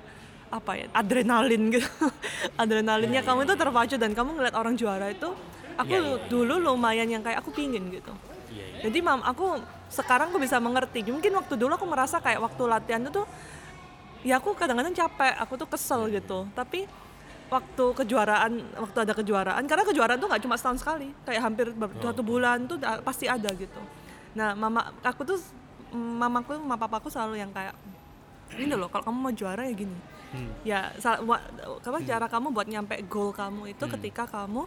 [0.46, 1.90] apa ya adrenalin gitu
[2.56, 5.26] adrenalinnya kamu itu terpacu dan kamu ngeliat orang juara itu
[5.74, 6.16] aku Iya, iya.
[6.30, 8.14] dulu lumayan yang kayak aku pingin gitu
[8.48, 9.58] iya jadi mam aku
[9.90, 13.26] sekarang aku bisa mengerti mungkin waktu dulu aku merasa kayak waktu latihan itu tuh
[14.26, 15.38] ya aku kadang-kadang capek.
[15.38, 16.50] Aku tuh kesel gitu.
[16.52, 16.84] tapi
[17.46, 21.14] waktu kejuaraan waktu ada kejuaraan karena kejuaraan tuh nggak cuma setahun sekali.
[21.22, 23.78] Kayak hampir ber- satu bulan tuh pasti ada gitu.
[24.34, 25.38] Nah mama aku tuh
[25.94, 27.78] mamaku mama papaku selalu yang kayak
[28.58, 29.98] ini loh kalau kamu mau juara ya gini.
[30.66, 31.40] Ya sa- wa-
[31.80, 34.66] apa cara kamu buat nyampe goal kamu itu ketika kamu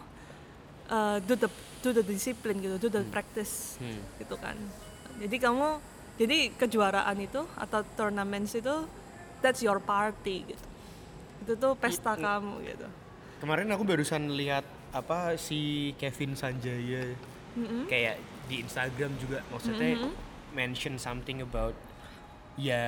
[0.88, 4.00] uh, do the do the discipline gitu do the practice Hmm.
[4.16, 4.56] gitu kan.
[5.20, 5.68] Jadi kamu
[6.16, 8.72] jadi kejuaraan itu atau tournaments itu
[9.40, 10.64] that's your party gitu.
[11.44, 12.88] Itu tuh pesta kamu gitu.
[13.40, 17.16] Kemarin aku barusan lihat apa si Kevin Sanjaya.
[17.88, 20.08] Kayak di Instagram juga maksudnya
[20.54, 21.74] mention something about
[22.58, 22.84] ya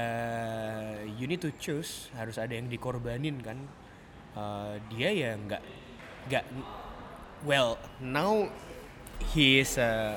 [1.18, 3.58] you need to choose harus ada yang dikorbanin kan.
[4.32, 5.62] Eh, dia ya nggak
[6.32, 6.44] nggak
[7.44, 8.48] well now
[9.36, 10.16] he is a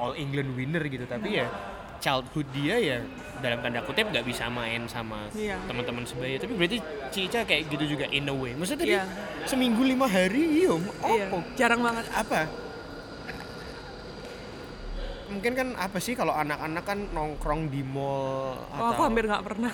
[0.00, 1.52] all England winner gitu tapi ya
[2.00, 2.98] childhood dia ya
[3.38, 5.56] dalam tanda kutip nggak bisa main sama Iya.
[5.64, 9.04] teman-teman sebaya tapi berarti Cica kayak gitu juga in a way maksudnya tadi Iya.
[9.44, 10.72] seminggu lima hari iya
[11.06, 12.40] iya apa jarang banget apa
[15.30, 19.72] mungkin kan apa sih kalau anak-anak kan nongkrong di mall Oh, aku hampir nggak pernah.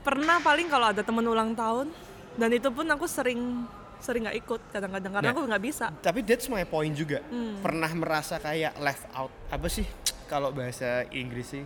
[0.00, 1.92] Pernah paling kalau ada temen ulang tahun
[2.34, 3.68] dan itu pun aku sering
[4.00, 5.32] sering nggak ikut kadang-kadang karena Nah.
[5.32, 5.86] aku nggak bisa.
[5.98, 7.20] Tapi that's my point juga.
[7.26, 7.60] Hmm.
[7.60, 9.32] Pernah merasa kayak left out.
[9.48, 9.84] Apa sih
[10.26, 11.64] kalau bahasa Inggris sih?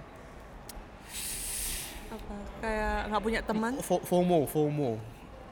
[2.09, 2.35] Apa?
[2.61, 3.73] Kayak nggak punya teman.
[3.81, 4.97] Fo- FOMO, FOMO.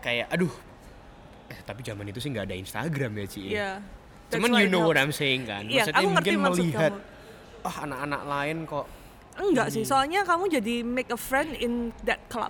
[0.00, 0.52] Kayak aduh.
[1.46, 3.40] Eh, tapi zaman itu sih nggak ada Instagram ya, Ci.
[3.52, 3.70] Iya.
[4.26, 4.98] That's Cuman you know what.
[4.98, 5.68] I'm saying kan?
[5.68, 7.66] Iya, Maksudnya aku mungkin melihat kamu.
[7.66, 8.86] oh anak-anak lain kok
[9.36, 12.48] Enggak sih, soalnya kamu jadi make a friend in that club.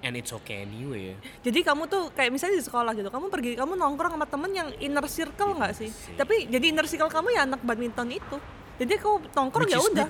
[0.00, 1.16] and it's okay anyway ya.
[1.44, 4.68] Jadi kamu tuh kayak misalnya di sekolah gitu, kamu pergi, kamu nongkrong sama temen yang
[4.80, 5.92] inner circle nggak sih?
[5.92, 6.16] sih.
[6.16, 8.36] Tapi jadi inner circle kamu ya anak badminton itu.
[8.80, 10.06] Jadi kamu nongkrong Which ya udah.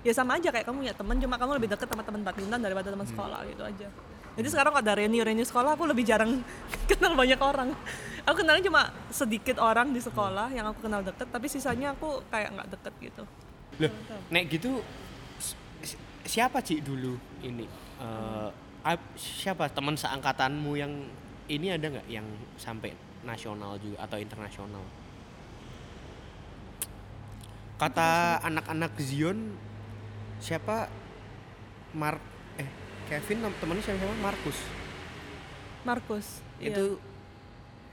[0.00, 2.88] Ya sama aja kayak kamu punya temen, cuma kamu lebih deket sama teman badminton daripada
[2.88, 3.88] teman sekolah gitu aja.
[4.34, 6.40] Jadi sekarang kalau ada reuni-reuni sekolah, aku lebih jarang
[6.90, 7.72] kenal banyak orang.
[8.24, 12.50] Aku kenalnya cuma sedikit orang di sekolah yang aku kenal deket, tapi sisanya aku kayak
[12.50, 13.22] nggak deket gitu.
[13.76, 13.92] Loh,
[14.28, 14.80] nek gitu
[15.36, 17.64] si- si- siapa Ci dulu ini?
[17.96, 18.48] Eh,
[18.82, 20.92] ap- siapa teman seangkatanmu yang
[21.46, 22.24] ini ada nggak yang
[22.56, 24.84] sampai nasional juga atau internasional?
[27.74, 29.58] Kata anak-anak Zion
[30.38, 30.86] siapa
[31.90, 32.22] Mark
[32.54, 32.68] eh
[33.06, 34.58] Kevin tem- temennya siapa siapa Markus
[35.84, 36.26] Markus.
[36.58, 36.70] iya.
[36.70, 36.86] itu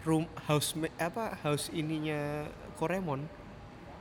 [0.02, 3.26] room house apa house ininya Koremon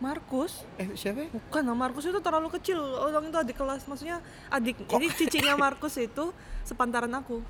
[0.00, 0.64] Markus.
[0.76, 1.28] eh siapa?
[1.28, 2.80] Bukan, nah Markus itu terlalu kecil.
[2.80, 4.88] Orang itu adik kelas, maksudnya adik.
[4.88, 6.32] Jadi cicinya Markus itu
[6.64, 7.44] sepantaran aku.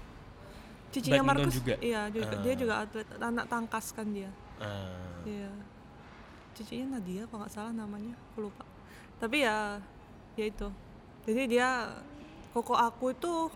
[0.91, 1.79] Cicinya Markus, juga?
[1.79, 2.43] iya, juga, Ah.
[2.43, 4.27] dia juga atlet anak tangkas kan dia.
[4.59, 5.23] Ah.
[5.23, 5.47] Iya.
[6.61, 8.69] Cicinya Nadia kalau nggak salah namanya, aku lupa.
[9.17, 9.81] Tapi ya,
[10.37, 10.69] ya itu.
[11.25, 11.89] Jadi dia,
[12.53, 13.49] koko aku itu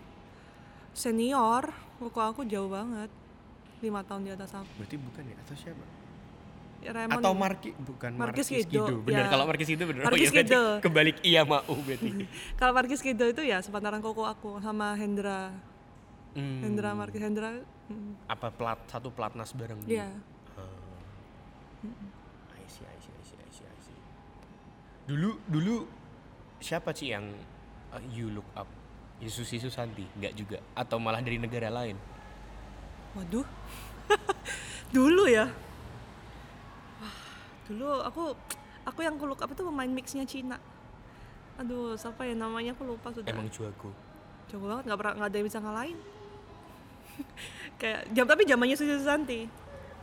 [0.91, 3.13] senior, koko aku jauh banget,
[3.79, 4.65] lima tahun di atas aku.
[4.75, 5.85] berarti bukan ya atau siapa
[6.77, 9.29] Ya, Raymond atau Marki bukan Markis Markis Kido, Kido, benar ya.
[9.29, 10.63] kalau Markis Kido benar Markis berarti Kido.
[10.79, 12.09] kebalik iya mau berarti
[12.61, 15.49] Kalau Markis Kido itu ya sepantaran koko aku sama Hendra.
[16.33, 16.61] Hmm.
[16.61, 17.57] Hendra Markis Hendra.
[17.89, 20.13] mm, apa plat satu platnas bareng Iya.
[20.53, 20.69] Ah.
[22.53, 22.94] I see, I see, I see, I see, I see.
[25.05, 25.75] Dulu dulu
[26.59, 27.29] siapa sih yang
[27.93, 28.67] uh, you look up
[29.21, 31.95] Yesusi Susanti nggak juga atau malah dari negara lain
[33.15, 33.47] Waduh.
[34.95, 35.47] dulu ya.
[36.99, 37.15] Wah,
[37.71, 38.23] dulu aku
[38.83, 40.59] aku yang aku look up itu pemain mixnya Cina.
[41.55, 43.31] Aduh, siapa ya namanya aku lupa sudah.
[43.31, 43.95] emang jago
[44.51, 45.97] Jago banget, nggak pernah nggak ada yang bisa ngalahin.
[47.79, 49.39] Kayak jam tapi zamannya Susi Susanti.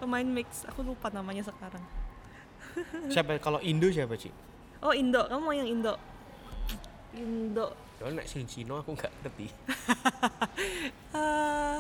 [0.01, 1.85] Pemain mix, aku lupa namanya sekarang.
[3.13, 4.33] siapa kalau Indo siapa sih
[4.83, 5.95] Oh Indo, kamu mau yang Indo?
[7.15, 7.71] Indo.
[8.03, 9.47] Soalnya nek sing Cino aku nggak ngerti.
[11.13, 11.79] Eh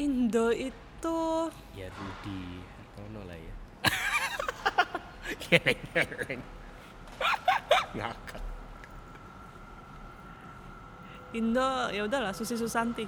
[0.00, 1.20] Indo itu
[1.76, 2.64] ya Rudi.
[2.64, 3.54] Hartono lah ya.
[8.00, 8.42] Ngakak.
[11.36, 13.04] Indo ya udahlah Susi Susanti.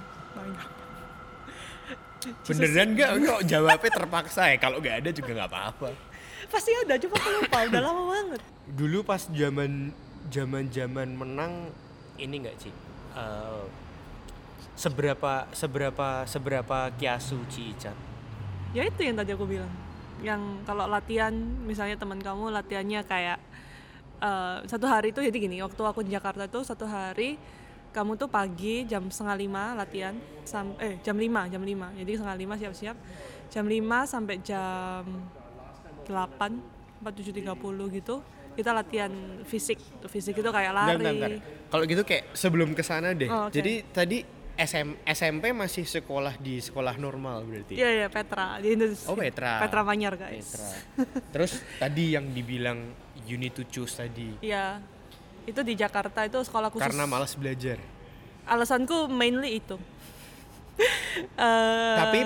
[2.45, 3.09] Beneran nggak?
[3.25, 4.57] Kok jawabnya terpaksa ya?
[4.61, 6.08] Kalau nggak ada juga nggak apa-apa
[6.49, 8.41] Pasti ada, cuma aku lupa, udah lama banget.
[8.69, 9.93] dulu pas zaman
[10.29, 11.73] zaman zaman menang
[12.17, 12.73] ini nggak sih
[13.09, 13.65] Eh,
[14.77, 17.97] seberapa seberapa seberapa kiasu Ci Icat
[18.69, 19.73] Ya itu yang tadi aku bilang.
[20.21, 21.33] Yang kalau latihan,
[21.65, 23.41] misalnya teman kamu latihannya kayak
[24.21, 27.41] eh, satu hari itu jadi gini, waktu aku di Jakarta tuh satu hari
[27.89, 30.13] kamu tuh pagi jam setengah lima latihan
[30.45, 32.93] sam eh jam lima jam lima jadi setengah lima siap-siap
[33.49, 35.01] jam lima sampai jam
[36.09, 36.57] delapan
[36.99, 38.19] empat tujuh tiga puluh gitu
[38.57, 39.13] kita latihan
[39.45, 39.77] fisik
[40.09, 41.69] fisik itu kayak lari Bentar, bentar, bentar.
[41.69, 43.29] Kalau gitu kayak sebelum ke sana deh.
[43.29, 43.53] Oh, oke.
[43.53, 44.17] Jadi tadi
[44.59, 47.79] SM, SMP masih sekolah di sekolah normal berarti.
[47.79, 49.07] Iya iya Petra di Indonesia.
[49.07, 49.63] Oh, Petra.
[49.63, 50.49] Petra Manyar guys.
[50.51, 50.67] Petra.
[51.31, 52.91] Terus tadi yang dibilang
[53.23, 54.83] you need to choose tadi Iya.
[55.47, 56.83] Itu di Jakarta itu sekolah khusus.
[56.83, 57.79] karena malas belajar.
[58.43, 59.77] Alasanku mainly itu.
[61.35, 62.19] Eh, Tapi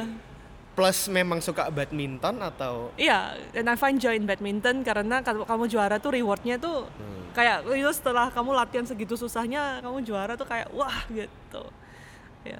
[0.73, 5.65] plus memang suka badminton atau Iya, and I find joy in badminton karena kalau kamu
[5.67, 7.29] juara tuh rewardnya tuh Hmm.
[7.31, 11.63] kayak itu setelah kamu latihan segitu susahnya kamu juara tuh kayak wah gitu.
[12.43, 12.59] Ya.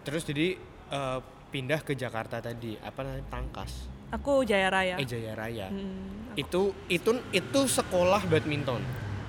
[0.00, 0.54] terus jadi
[0.88, 1.18] eh,
[1.48, 4.94] pindah ke Jakarta tadi apa namanya Tangkas Aku Jaya Raya.
[4.96, 5.66] eh Jaya Raya.
[5.66, 8.78] Hmm, Itu itu itu sekolah badminton.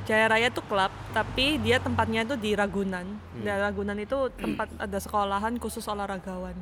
[0.06, 3.04] Jaya Raya tuh klub, tapi dia tempatnya tuh di Ragunan.
[3.04, 3.42] Hmm.
[3.42, 6.54] Di Ragunan itu tempat ada sekolahan khusus olahragawan.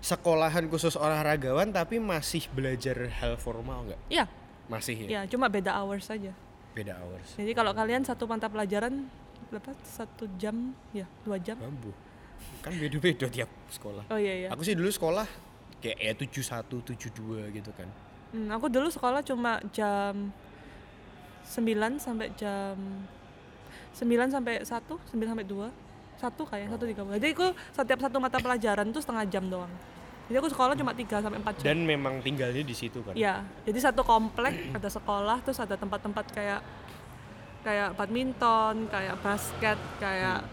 [0.00, 4.00] Sekolahan khusus olahragawan tapi masih belajar hal formal nggak?
[4.08, 4.24] Iya,
[4.66, 5.08] Masih ya.
[5.08, 6.32] iya, cuma beda hours saja.
[6.72, 7.36] Beda hours.
[7.36, 9.04] Jadi kalau kalian satu mata pelajaran
[9.52, 9.76] berapa?
[9.84, 11.60] Satu jam, ya dua jam.
[11.60, 11.92] Bambu.
[12.64, 14.08] Kan beda-beda tiap sekolah.
[14.08, 14.48] Oh iya iya.
[14.48, 15.28] Aku sih dulu sekolah
[15.84, 16.64] kayak ya 71,
[16.96, 17.88] 72 gitu kan.
[18.32, 20.32] Hmm, aku dulu sekolah cuma jam
[21.44, 22.76] 9 sampai jam
[23.96, 25.89] 9 sampai 1, 9 sampai 2
[26.20, 29.72] satu kayak satu tiga jadi aku setiap satu mata pelajaran tuh setengah jam doang
[30.30, 33.18] jadi aku sekolah cuma 3 sampai 4 jam Dan memang tinggalnya di situ kan.
[33.18, 36.62] Iya, jadi satu komplek ada sekolah, terus ada tempat-tempat kayak
[37.66, 40.46] kayak badminton, kayak basket, kayak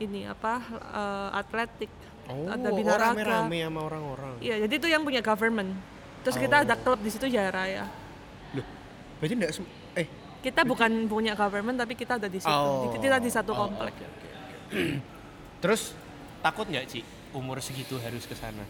[0.00, 1.92] ini apa eh, atletik,
[2.28, 3.16] Oh, ada oh, binaraga.
[3.16, 4.32] rame-rame sama orang-orang.
[4.44, 5.72] Iya, jadi itu yang punya government.
[6.20, 6.80] Terus kita ada Oh.
[6.84, 7.84] klub di situ Jaya Raya.
[8.52, 8.66] Loh,
[9.16, 9.52] berarti enggak
[9.96, 10.06] eh
[10.44, 12.52] Kita bukan punya government tapi kita ada di situ.
[12.52, 12.92] Oh.
[12.92, 13.96] Kita di satu Oh, komplek.
[13.96, 14.27] oke, oke, oke.
[15.62, 15.92] Terus
[16.40, 17.00] takut nggak Ci
[17.34, 18.64] umur segitu harus ke sana?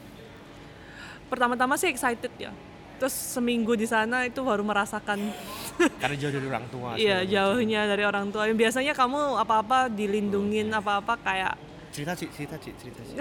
[1.28, 2.52] Pertama-tama sih excited ya.
[2.98, 5.22] Terus seminggu di sana itu baru merasakan
[6.02, 6.88] Karena jauh dari orang tua.
[6.98, 8.50] iya jauhnya dari orang tua.
[8.50, 11.54] Biasanya kamu apa-apa dilindungin, apa-apa kayak
[11.88, 13.14] Cerita Ci, cerita Ci, cerita Ci.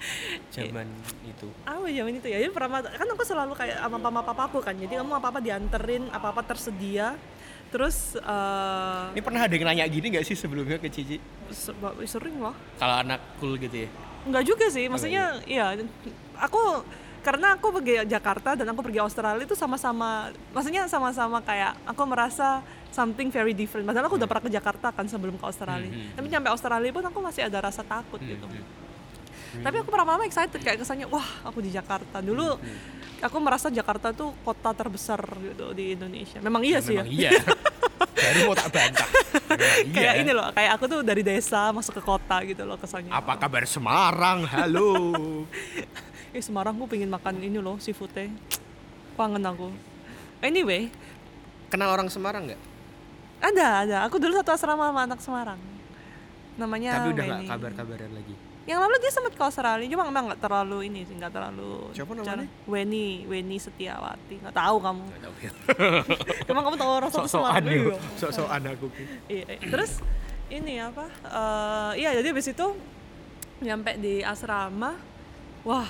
[0.54, 0.86] Zaman
[1.26, 1.48] itu.
[1.66, 2.38] apa zaman itu ya?
[2.40, 4.74] Jadi pertama kan aku selalu kayak sama mama papaku kan.
[4.76, 7.14] Jadi kamu apa-apa dianterin, apa-apa tersedia.
[7.74, 11.18] Terus eh Ini pernah ada yang nanya gini nggak sih sebelumnya ke Cici?
[11.50, 11.74] se-
[12.06, 12.54] sering loh.
[12.78, 13.88] Kalau anak cool gitu ya?
[14.22, 15.74] Enggak juga sih, maksudnya iya
[16.38, 16.86] aku
[17.24, 22.62] karena aku pergi Jakarta dan aku pergi Australia itu sama-sama maksudnya sama-sama kayak aku merasa
[22.94, 23.82] something very different.
[23.90, 25.90] Padahal aku udah pernah ke Jakarta kan sebelum ke Australia.
[25.90, 28.46] Hmm, hmm, Tapi nyampe Australia pun aku masih ada rasa takut Hmm, gitu.
[29.54, 29.62] Hmm.
[29.62, 32.18] Tapi aku pertama-tama excited kayak kesannya wah aku di Jakarta.
[32.18, 32.58] Dulu
[33.20, 36.42] aku merasa Jakarta tuh kota terbesar gitu di Indonesia.
[36.42, 37.30] Memang iya sih Memang ya.
[37.30, 37.40] iya.
[38.14, 39.08] Baru mau tak bantah.
[39.84, 39.92] Iya.
[39.92, 43.12] Kayak ini loh, kayak aku tuh dari desa masuk ke kota gitu loh kesannya.
[43.12, 44.42] Apa kabar Semarang?
[44.44, 44.90] Halo.
[46.34, 48.26] Eh Semarang aku pengen makan ini loh seafoodnya.
[49.14, 49.70] Kangen aku.
[50.42, 50.90] Anyway,
[51.70, 52.58] Kenal orang Semarang nggak?
[53.38, 53.96] ada ada.
[54.08, 55.60] Aku dulu satu asrama sama anak Semarang.
[56.58, 57.50] Namanya Tapi udah nggak Weni.
[57.50, 58.34] kabar-kabaran lagi.
[58.64, 61.92] Yang lalu dia sempat ke Australia, cuma emang nggak terlalu ini sih, nggak terlalu.
[61.92, 62.48] Siapa namanya?
[62.64, 64.40] Weni, Weni Setiawati.
[64.40, 65.02] Nggak tahu kamu.
[65.04, 65.34] Nggak tahu.
[66.50, 67.68] Emang kamu tahu orang satu Sok-sokan Semarang?
[67.68, 67.76] ya.
[67.76, 67.96] Iya.
[68.16, 68.86] Sok-sokan aku.
[69.28, 69.68] Iya, iya.
[69.68, 69.92] Terus
[70.48, 71.04] ini apa?
[71.24, 72.66] eh iya jadi habis itu
[73.60, 74.96] nyampe di asrama,
[75.62, 75.88] wah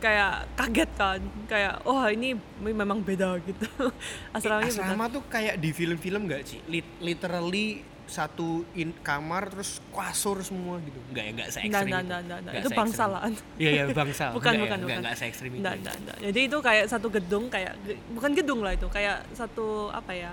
[0.00, 3.66] kayak kaget kan, kayak wah ini memang beda gitu.
[4.34, 4.82] Asramanya beda.
[4.82, 6.58] Asrama tuh kayak di film-film nggak sih?
[6.66, 10.98] Lit- literally satu in kamar terus kasur semua gitu.
[11.14, 11.86] Enggak ya, enggak se Nggak, ekstrim.
[11.86, 12.54] nggak, nggak, nggak, nggak.
[12.58, 13.32] Itu bangsalaan.
[13.54, 14.24] Iya, iya, bangsa.
[14.36, 15.00] Bukan, Nggak ya, bukan, Enggak, bukan.
[15.06, 15.62] enggak se ekstrim itu.
[15.62, 16.16] Nggak, nggak, nggak.
[16.26, 17.72] Jadi itu kayak satu gedung kayak
[18.10, 20.32] bukan gedung lah itu, kayak satu apa ya?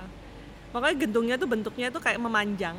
[0.74, 2.78] Makanya gedungnya tuh bentuknya tuh kayak memanjang.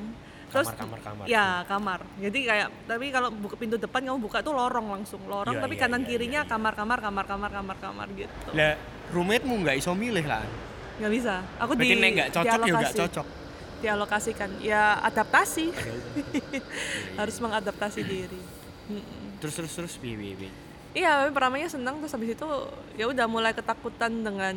[0.48, 1.24] Terus Kamar, kamar, kamar.
[1.28, 2.00] Ya, kamar.
[2.18, 5.74] Jadi kayak tapi kalau buka pintu depan kamu buka tuh lorong langsung, lorong Iya, tapi
[5.76, 6.52] iya, kanan iya, kirinya iya, iya.
[6.52, 8.32] kamar, kamar, kamar, kamar, kamar, kamar gitu.
[8.56, 8.74] Lah,
[9.12, 10.40] roommate-mu nggak iso milih lah.
[10.98, 11.34] Nggak bisa.
[11.62, 13.26] Aku Berarti di nggak cocok ya nggak cocok.
[13.78, 14.50] Dialokasikan.
[14.58, 15.70] Ya adaptasi.
[15.70, 16.62] Ada udah.
[17.20, 18.40] Harus mengadaptasi diri.
[19.38, 20.52] Terus terus terus piye piye piye.
[20.96, 22.48] Iya, tapi pertamanya senang terus habis itu
[22.96, 24.56] ya udah mulai ketakutan dengan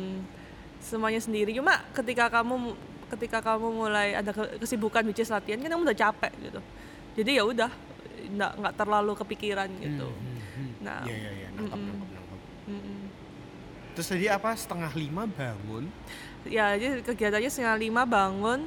[0.80, 1.54] semuanya sendiri.
[1.54, 2.74] Cuma ketika kamu
[3.12, 6.60] ketika kamu mulai ada ke- kesibukan which is latihan kan kamu udah capek gitu.
[7.14, 7.70] Jadi ya udah
[8.32, 10.08] nggak nggak terlalu kepikiran gitu.
[10.80, 11.90] Nah, Iya iya iya, nangkap mm-mm.
[11.92, 12.40] nangkap nangkap.
[12.66, 12.98] mm-mm.
[13.92, 15.84] Terus tadi apa setengah lima bangun
[16.42, 18.66] ya jadi kegiatannya setengah lima bangun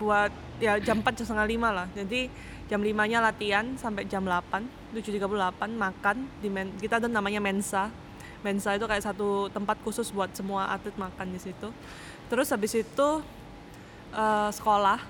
[0.00, 1.86] buat ya jam 4 jam setengah lima lah.
[1.92, 2.32] Jadi
[2.72, 7.92] jam 5 nya latihan sampai jam 8 7.38 makan di men, kita ada namanya mensa.
[8.40, 11.68] Mensa itu kayak satu tempat khusus buat semua atlet makan di situ.
[12.32, 13.08] Terus habis itu
[14.16, 15.04] eh, sekolah.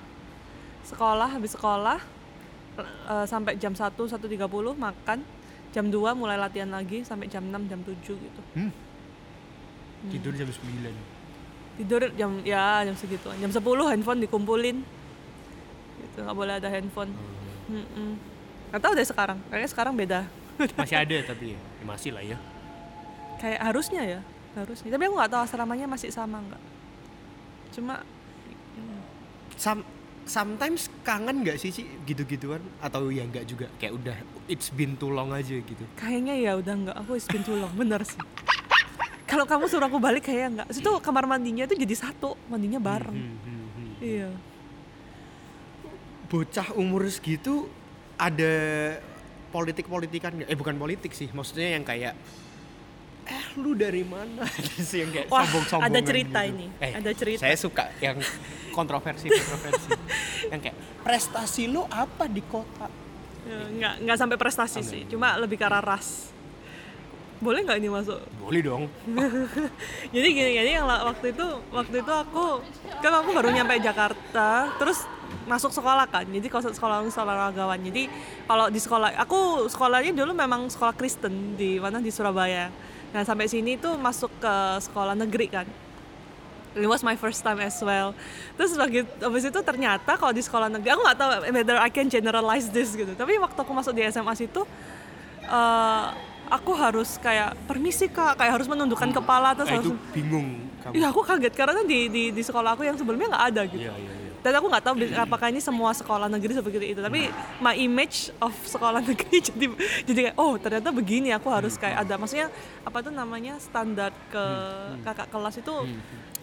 [0.82, 1.98] Sekolah habis sekolah
[2.82, 4.18] eh, sampai jam 1 1.30
[4.74, 5.18] makan.
[5.70, 8.42] Jam 2 mulai latihan lagi sampai jam 6 jam 7 gitu.
[10.10, 11.19] Tidur jam 9
[11.80, 13.32] tidur jam ya jam segitu.
[13.40, 14.84] Jam 10 handphone dikumpulin.
[16.04, 17.10] Gitu nggak boleh ada handphone.
[17.72, 18.20] Mm-mm.
[18.68, 19.38] nggak tahu deh sekarang.
[19.48, 20.20] Kayaknya sekarang beda.
[20.80, 22.36] Masih ada tapi ya Ya, masih lah ya.
[23.40, 24.20] Kayak harusnya ya
[24.52, 24.92] harusnya.
[24.92, 26.62] Tapi aku nggak tahu asramanya masih sama nggak.
[27.72, 28.04] Cuma
[29.60, 29.84] Some,
[30.24, 32.60] sometimes kangen nggak sih sih gitu-gituan?
[32.80, 33.68] Atau ya nggak juga?
[33.80, 34.16] Kayak udah
[34.48, 35.84] it's been too long aja gitu.
[35.96, 36.96] Kayaknya ya udah nggak.
[37.00, 37.72] Aku is been too long.
[37.72, 38.20] Bener sih
[39.30, 43.14] kalau kamu suruh aku balik kayaknya nggak situ kamar mandinya itu jadi satu mandinya bareng
[43.14, 43.90] Hmm, hmm, hmm.
[44.02, 44.30] iya
[46.30, 47.66] bocah umur segitu
[48.14, 48.54] ada
[49.50, 50.48] politik-politikan nggak?
[50.48, 52.14] Eh bukan politik sih, maksudnya yang kayak
[53.26, 54.46] eh lu dari mana?
[54.90, 56.52] sih yang kayak Wah, sombong-sombongan ada cerita gitu.
[56.54, 57.40] ini, Eh, ada cerita.
[57.42, 58.22] Saya suka yang
[58.70, 59.90] kontroversi kontroversi.
[60.54, 62.86] yang kayak prestasi lu apa di kota?
[63.42, 66.28] Ya, nggak nggak sampai prestasi sih cuma lebih ke arah ras
[67.40, 68.20] boleh nggak ini masuk?
[68.36, 68.84] Boleh dong.
[70.14, 72.60] jadi gini jadi yang waktu itu waktu itu aku
[73.00, 75.08] kan aku baru nyampe Jakarta terus
[75.48, 78.12] masuk sekolah kan jadi kalau sekolah sekolah ragawan jadi
[78.44, 82.68] kalau di sekolah aku sekolahnya dulu memang sekolah Kristen di mana di Surabaya.
[83.10, 85.66] Nah sampai sini tuh masuk ke sekolah negeri kan.
[86.70, 88.14] It was my first time as well.
[88.54, 92.06] Terus bagi habis itu ternyata kalau di sekolah negeri aku nggak tahu whether I can
[92.06, 93.10] generalize this gitu.
[93.16, 94.62] Tapi waktu aku masuk di SMA situ
[95.50, 96.06] eh,
[96.50, 98.36] aku harus kayak permisi kak.
[98.36, 100.48] Kayak harus menundukkan kepala terus Nah, harus itu bingung
[100.82, 100.92] kamu.
[100.98, 101.54] Iya aku kaget.
[101.54, 103.86] Karena di, di di sekolah aku yang sebelumnya nggak ada gitu.
[103.86, 104.28] Iya, iya, iya.
[104.40, 107.00] dan aku nggak tahu apakah ini semua sekolah negeri seperti itu.
[107.00, 107.28] Tapi
[107.60, 109.66] my image of sekolah negeri jadi
[110.08, 111.30] jadi kayak oh ternyata begini.
[111.30, 112.18] Aku harus kayak ada.
[112.18, 112.48] Maksudnya
[112.82, 114.44] apa tuh namanya standar ke
[115.06, 115.74] kakak kelas itu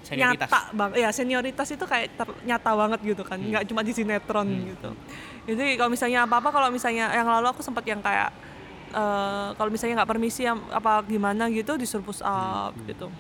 [0.08, 0.48] Senioritas.
[0.48, 3.36] nyata bang ya senioritas itu kayak ter- nyata banget gitu kan.
[3.36, 4.91] Nggak cuma di sinetron gitu.
[5.48, 8.32] jadi kalau misalnya apa apa kalau misalnya yang lalu aku sempat yang kayak
[8.91, 13.12] eh, kalau misalnya nggak permisi yang apa gimana gitu disuruh push up gitu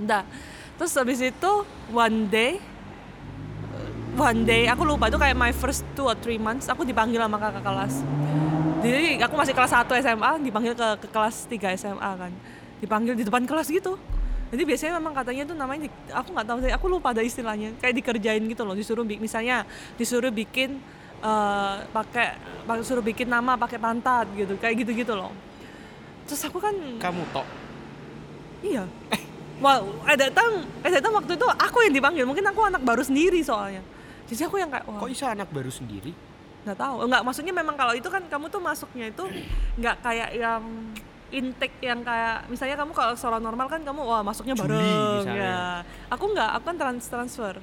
[0.00, 0.26] Udah.
[0.74, 1.52] Terus habis itu
[1.94, 2.58] one day
[4.14, 7.38] one day aku lupa itu kayak my first two or three months aku dipanggil sama
[7.38, 7.94] kakak kelas.
[8.84, 12.32] Jadi aku masih kelas 1 SMA dipanggil ke, ke kelas 3 SMA kan.
[12.84, 13.96] Dipanggil di depan kelas gitu.
[14.52, 17.72] Jadi biasanya memang katanya tuh namanya aku nggak tahu sih, aku lupa ada istilahnya.
[17.80, 19.64] Kayak dikerjain gitu loh, disuruh misalnya
[19.96, 20.84] disuruh bikin
[21.24, 25.32] eh, pakai pakai- suruh bikin nama pakai pantat gitu, kayak gitu-gitu loh.
[26.24, 27.46] Terus aku kan Kamu tok.
[28.60, 28.84] Iya.
[29.54, 32.24] Wow, ada time, ada time waktu itu aku yang dipanggil.
[32.26, 33.80] Mungkin aku anak baru sendiri soalnya.
[34.26, 36.10] Jadi aku yang kayak, wah, Kok bisa anak baru sendiri?
[36.64, 36.96] nggak tahu.
[37.04, 39.20] Enggak, maksudnya memang kalau itu kan kamu tuh masuknya itu
[39.76, 40.64] nggak kayak yang
[41.28, 45.44] intake yang kayak misalnya kamu kalau sekolah normal kan kamu wah masuknya Juli bareng misalnya.
[45.44, 45.60] ya.
[46.08, 47.54] Aku nggak, aku kan trans transfer.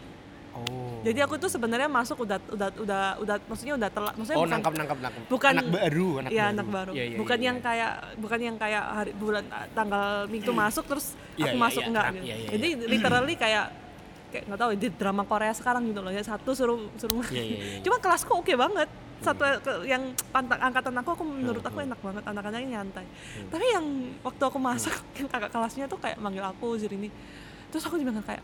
[0.64, 1.02] Oh.
[1.02, 4.14] Jadi aku tuh sebenarnya masuk udah udah udah udah maksudnya udah telat.
[4.14, 5.24] Maksudnya Oh, bukan nangkap nangkap nangkap.
[5.28, 6.54] bukan anak baru, anak Iya baru.
[6.54, 6.92] anak baru.
[6.94, 7.66] Iya, iya, bukan iya, yang iya.
[7.66, 11.90] kayak bukan yang kayak hari bulan tanggal minggu masuk terus Iya, aku iya, masuk iya,
[11.90, 12.24] enggak iya, gitu.
[12.24, 12.50] iya, iya.
[12.54, 13.66] Jadi literally kayak
[14.30, 17.58] kayak nggak tahu di drama Korea sekarang gitu loh ya satu suruh suruh Iya, iya,
[17.58, 17.80] iya.
[17.82, 18.88] cuma kelasku oke banget
[19.22, 23.06] satu ke- yang pantang angkatan aku aku menurut aku enak banget anak-anaknya nyantai
[23.52, 23.86] tapi yang
[24.24, 24.94] waktu aku masuk
[25.28, 27.12] kakak kelasnya tuh kayak manggil aku ini
[27.70, 28.42] terus aku juga kayak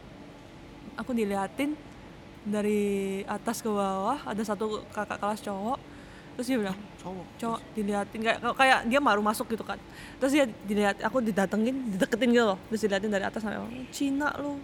[1.00, 1.74] aku diliatin
[2.48, 5.80] dari atas ke bawah ada satu kakak kelas cowok.
[6.38, 7.26] Terus dia bilang Cowok.
[7.42, 8.20] cowok diliatin.
[8.22, 9.82] Kayak kayak dia baru masuk gitu kan.
[10.22, 12.60] Terus dia dilihat aku didatengin dideketin gitu loh.
[12.70, 13.58] Terus diliatin dari atas sampai
[13.90, 14.62] Cina lu.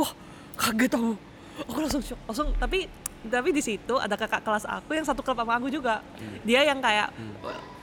[0.00, 0.10] Wah
[0.56, 1.12] kaget aku.
[1.68, 2.88] Aku langsung shock langsung tapi
[3.20, 6.00] tapi di situ ada kakak kelas aku yang satu klub sama aku juga.
[6.48, 7.12] Dia yang kayak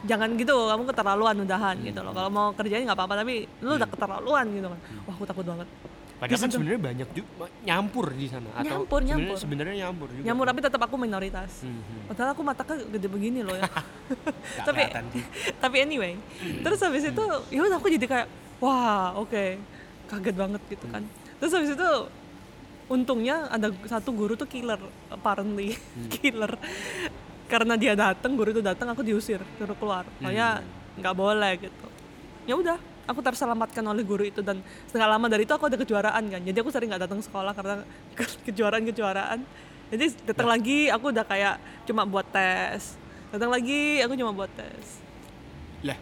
[0.10, 2.18] jangan gitu kamu keterlaluan udahan gitu loh.
[2.18, 4.80] Kalau mau kerjain nggak apa-apa tapi lu udah keterlaluan gitu kan.
[5.06, 5.70] Wah aku takut banget
[6.18, 6.56] Padahal kan situ.
[6.58, 9.38] sebenarnya banyak juga nyampur di sana atau Nyampur, sebenarnya- nyampur.
[9.38, 10.26] sebenarnya nyampur juga.
[10.26, 11.52] nyamur tapi tetap aku minoritas.
[11.62, 12.02] Hmm, hmm.
[12.10, 13.70] padahal aku mataku gede begini loh ya.
[14.68, 14.82] Tapi
[15.62, 16.18] tapi anyway
[16.66, 18.28] terus habis itu ya udah aku jadi kayak
[18.58, 19.46] wah oke
[20.08, 21.04] kaget banget gitu kan.
[21.38, 21.90] Terus habis itu
[22.88, 25.76] untungnya ada satu guru tuh killer apparently.
[26.10, 26.56] Killer.
[27.46, 30.04] Karena dia datang guru itu datang aku diusir suruh keluar.
[30.18, 30.66] Makanya
[30.98, 31.88] nggak boleh gitu.
[32.44, 32.78] Ya udah
[33.08, 36.58] aku terselamatkan oleh guru itu dan setengah lama dari itu aku ada kejuaraan kan jadi
[36.58, 37.82] aku sering nggak datang sekolah karena
[38.14, 39.40] ke- kejuaraan-kejuaraan
[39.88, 45.00] jadi datang lagi aku udah kayak cuma buat tes datang lagi aku cuma buat tes
[45.80, 45.96] Lah,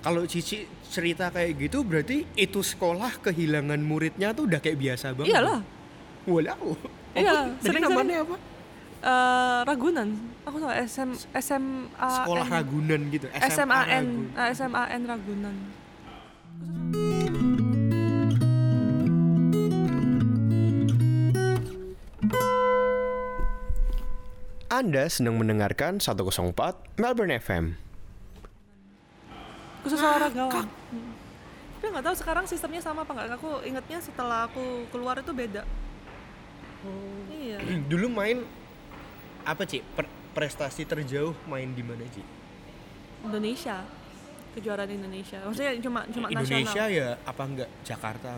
[0.00, 5.34] kalau Cici cerita kayak gitu berarti itu sekolah kehilangan muridnya tuh udah kayak biasa banget.
[5.34, 5.60] iyalah
[6.24, 6.74] Walau.
[7.12, 7.82] Iya, sering-sering.
[7.82, 8.36] namanya apa?
[8.96, 10.08] Eh, Ragunan
[10.42, 13.26] aku tahu SM SMA Sekolah Ragunan gitu.
[13.30, 14.06] SMA SMAN Ragunan.
[14.36, 15.56] eh, SMAN
[24.66, 26.52] Anda sedang mendengarkan 104
[26.98, 27.64] Melbourne FM.
[29.86, 31.14] khusus olahragawan Hmm.
[31.78, 35.62] tapi nggak tahu sekarang sistemnya sama apa nggak aku ingatnya setelah aku keluar itu beda
[37.30, 37.62] iya
[37.94, 38.42] Dulu main
[39.46, 39.86] apa Ci?
[39.94, 42.18] Per- prestasi terjauh main di mana Ci?
[43.22, 43.86] Indonesia
[44.56, 45.38] kejuaraan Indonesia.
[45.44, 47.68] Maksudnya cuma cuma Indonesia nasional ya apa enggak?
[47.84, 48.30] Jakarta?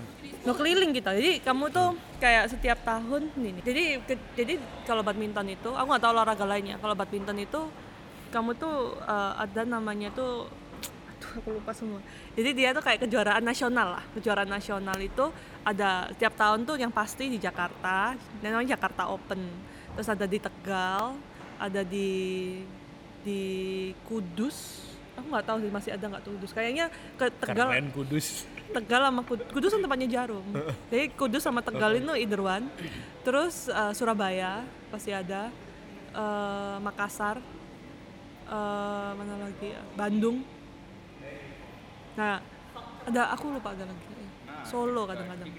[0.46, 1.14] lo keliling kita.
[1.14, 6.02] Jadi kamu tuh kayak setiap tahun ini jadi ke- jadi kalau badminton itu aku nggak
[6.02, 6.76] tahu olahraga lainnya.
[6.82, 7.60] Kalau badminton itu
[8.34, 10.50] kamu tuh eh, ada namanya tuh
[11.14, 12.00] aduh aku lupa semua.
[12.34, 14.04] Jadi dia tuh kayak kejuaraan nasional lah.
[14.14, 15.30] Kejuaraan nasional itu
[15.62, 18.14] ada setiap tahun tuh yang pasti di Jakarta.
[18.42, 19.42] Dan namanya Jakarta Open.
[19.98, 21.18] Terus ada di Tegal
[21.58, 22.10] ada di
[23.26, 23.42] di
[24.06, 24.87] Kudus
[25.18, 28.26] aku nggak tahu sih masih ada nggak tuh Kudus kayaknya ke Tegal Keren Kudus.
[28.68, 30.46] Tegal sama Kudus, Kudus kan tempatnya Jarum.
[30.90, 32.70] Jadi Kudus sama Tegal itu either one.
[33.20, 35.50] Terus eh, Surabaya pasti ada,
[36.08, 37.36] Eh, Makassar,
[38.48, 39.80] eh, mana lagi ya?
[39.92, 40.40] Bandung.
[42.16, 42.40] Nah,
[43.04, 44.04] ada aku lupa ada lagi.
[44.64, 45.52] Solo kadang-kadang.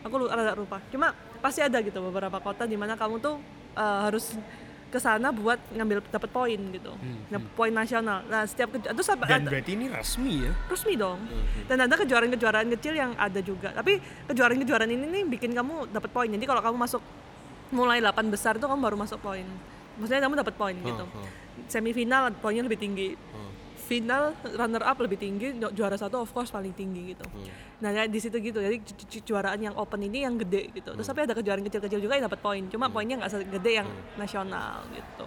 [0.00, 0.80] Aku lu- rada lupa.
[0.88, 3.36] Cuma pasti ada gitu beberapa kota di mana kamu tuh
[3.74, 4.38] eh, harus
[4.90, 6.90] ke sana buat ngambil dapat poin gitu.
[6.92, 8.26] Hmm, Nah, poin nasional.
[8.26, 10.52] Nah, setiap ke, terus apa- Dan ada- berarti ini resmi ya?
[10.66, 11.18] resmi dong.
[11.22, 11.46] Hmm.
[11.64, 13.70] Dan ada kejuaraan-kejuaraan kecil yang ada juga.
[13.70, 16.26] Tapi kejuaraan-kejuaraan ini nih bikin kamu dapat poin.
[16.26, 17.02] Jadi kalau kamu masuk
[17.70, 19.46] mulai 8 besar itu kamu baru masuk poin.
[19.96, 21.04] Maksudnya kamu dapat poin gitu.
[21.04, 21.28] oh.
[21.66, 23.14] Semifinal poinnya lebih tinggi.
[23.30, 23.49] Oh.
[23.90, 27.26] Final runner up lebih tinggi, ju- juara satu of course paling tinggi gitu.
[27.26, 27.50] Hmm.
[27.82, 28.62] Nah di situ gitu.
[28.62, 30.94] Jadi ju- ju- kejuaraan yang open ini yang gede gitu.
[30.94, 32.62] Terus tapi ada kejuaraan kecil-kecil juga yang dapat poin.
[32.70, 35.26] Cuma poinnya nggak segede yang nasional gitu.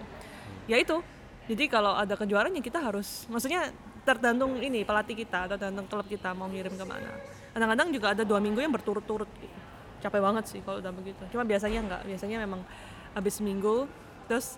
[0.71, 1.03] Ya itu.
[1.51, 3.67] Jadi kalau ada kejuaraan ya kita harus, maksudnya
[4.07, 7.11] tergantung ini pelatih kita, tergantung klub kita mau ngirim ke mana.
[7.51, 9.27] Kadang-kadang juga ada dua minggu yang berturut-turut.
[9.27, 9.57] Gitu.
[10.07, 11.19] Capek banget sih kalau udah begitu.
[11.35, 12.01] Cuma biasanya nggak.
[12.07, 12.63] Biasanya memang
[13.11, 13.91] habis minggu,
[14.31, 14.55] terus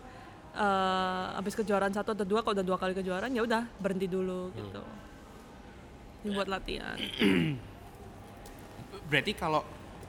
[0.56, 4.50] eh, habis kejuaraan satu atau dua, kalau udah dua kali kejuaraan ya udah berhenti dulu
[4.56, 4.82] gitu.
[6.26, 6.98] Ini buat latihan.
[9.12, 9.62] Berarti kalau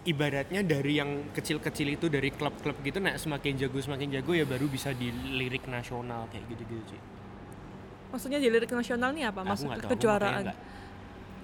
[0.06, 4.70] ibaratnya dari yang kecil-kecil itu dari klub-klub gitu nah semakin jago semakin jago ya baru
[4.70, 7.00] bisa dilirik nasional kayak gitu-gitu sih.
[8.14, 9.40] Maksudnya di lirik nasional nih apa?
[9.42, 10.44] Maksud tahu, aku kejuaraan.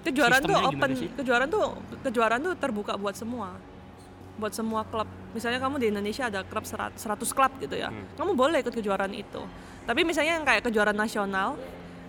[0.03, 0.89] Kejuaraan tuh open,
[1.19, 1.65] kejuaraan tuh
[2.07, 3.55] kejuaraan tuh terbuka buat semua.
[4.39, 5.05] Buat semua klub.
[5.33, 7.89] Misalnya kamu di Indonesia ada klub serat- 100 klub gitu ya.
[7.89, 8.05] Hmm.
[8.17, 9.41] Kamu boleh ikut kejuaraan itu.
[9.83, 11.59] Tapi misalnya yang kayak kejuaraan nasional,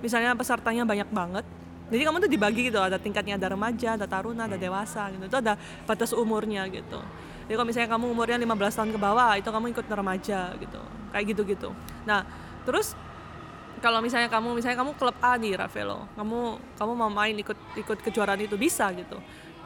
[0.01, 1.45] misalnya pesertanya banyak banget.
[1.93, 5.29] Jadi kamu tuh dibagi gitu, ada tingkatnya ada remaja, ada taruna, ada dewasa gitu.
[5.29, 6.97] Itu ada batas umurnya gitu.
[7.45, 10.81] Jadi kalau misalnya kamu umurnya 15 tahun ke bawah, itu kamu ikut remaja gitu.
[11.13, 11.71] Kayak gitu-gitu.
[12.09, 12.25] Nah,
[12.65, 12.97] terus
[13.85, 16.39] kalau misalnya kamu misalnya kamu klub A nih Ravelo kamu
[16.81, 19.21] kamu mau main ikut ikut kejuaraan itu bisa gitu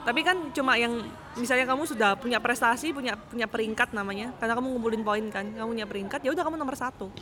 [0.09, 1.05] tapi kan cuma yang
[1.37, 4.33] misalnya kamu sudah punya prestasi punya punya peringkat namanya.
[4.41, 5.45] Karena kamu ngumpulin poin kan.
[5.53, 7.13] Kamu punya peringkat ya udah kamu nomor satu.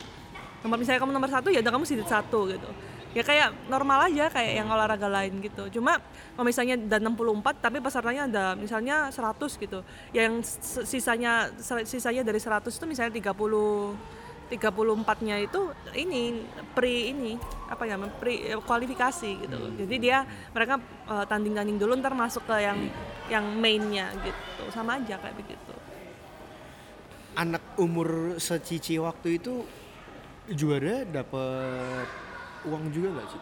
[0.63, 2.69] Nomor misalnya kamu nomor satu ya udah kamu sidit satu gitu.
[3.11, 5.67] Ya kayak normal aja kayak yang olahraga lain gitu.
[5.79, 5.99] Cuma
[6.33, 9.83] kalau misalnya ada 64 tapi pesertanya ada misalnya 100 gitu.
[10.15, 11.51] Yang s- sisanya
[11.83, 14.16] sisanya dari 100 itu misalnya 30
[14.47, 16.39] 34-nya itu ini
[16.71, 17.35] pre ini
[17.67, 19.57] apa ya pre kualifikasi gitu.
[19.75, 20.23] Jadi dia
[20.55, 20.79] mereka
[21.11, 22.79] eh, tanding-tanding dulu ntar masuk ke yang
[23.27, 24.63] yang mainnya gitu.
[24.71, 25.73] Sama aja kayak begitu.
[27.37, 29.67] Anak umur secici waktu itu
[30.47, 32.07] juara dapat
[32.65, 33.41] uang juga nggak sih?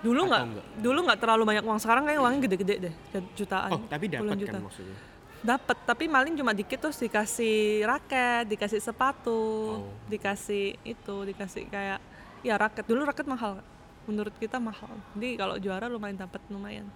[0.00, 0.66] Dulu nggak enggak?
[0.80, 1.78] dulu nggak terlalu banyak uang.
[1.80, 2.94] Sekarang kayak uangnya gede-gede deh,
[3.36, 3.70] jutaan.
[3.76, 5.15] Oh tapi dapat kan maksudnya?
[5.40, 9.42] Dapat, tapi maling cuma dikit terus dikasih raket, dikasih sepatu,
[9.78, 9.92] Oh.
[10.08, 12.00] dikasih itu, dikasih kayak
[12.40, 12.82] ya raket.
[12.84, 13.60] Dulu raket mahal.
[14.06, 14.90] Menurut kita mahal.
[15.14, 16.86] Jadi kalau juara lumayan dapat lumayan.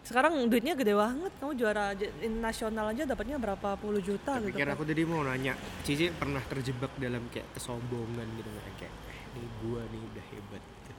[0.00, 1.32] Sekarang duitnya gede banget.
[1.36, 1.92] Kamu juara
[2.40, 4.48] nasional aja dapatnya berapa puluh juta gitu.
[4.52, 4.76] Pikir kan.
[4.76, 5.52] aku tadi mau nanya,
[5.84, 8.48] Cici pernah terjebak dalam kayak kesombongan gitu
[8.80, 10.62] kayak eh, ini gua nih udah hebat.
[10.64, 10.92] gitu.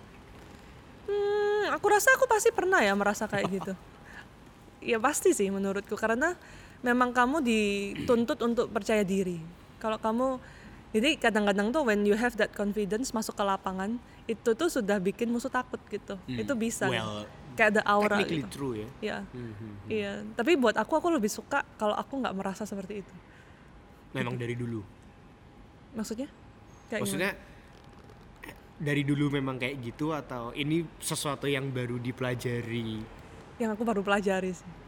[1.10, 3.74] Hmm, aku rasa aku pasti pernah ya merasa kayak gitu.
[4.82, 6.34] Ya pasti sih menurutku karena
[6.82, 9.38] memang kamu dituntut untuk percaya diri.
[9.78, 10.42] Kalau kamu
[10.92, 13.96] jadi kadang-kadang tuh when you have that confidence masuk ke lapangan
[14.28, 16.20] itu tuh sudah bikin musuh takut gitu.
[16.28, 16.92] Itu bisa.
[16.92, 16.98] Hmm.
[16.98, 17.16] Well,
[17.56, 18.48] kayak ada aura gitu.
[18.52, 18.90] true ya.
[19.00, 19.18] Iya.
[19.32, 19.76] Hmm, hmm.
[19.88, 23.14] Iya, tapi buat aku aku lebih suka kalau aku nggak merasa seperti itu.
[24.12, 24.84] Memang dari dulu.
[25.96, 26.28] Maksudnya?
[26.92, 27.32] Kayak Maksudnya
[28.44, 33.00] eh, dari dulu memang kayak gitu atau ini sesuatu yang baru dipelajari?
[33.00, 33.20] gimana?
[33.62, 34.81] yang aku baru pelajari sih.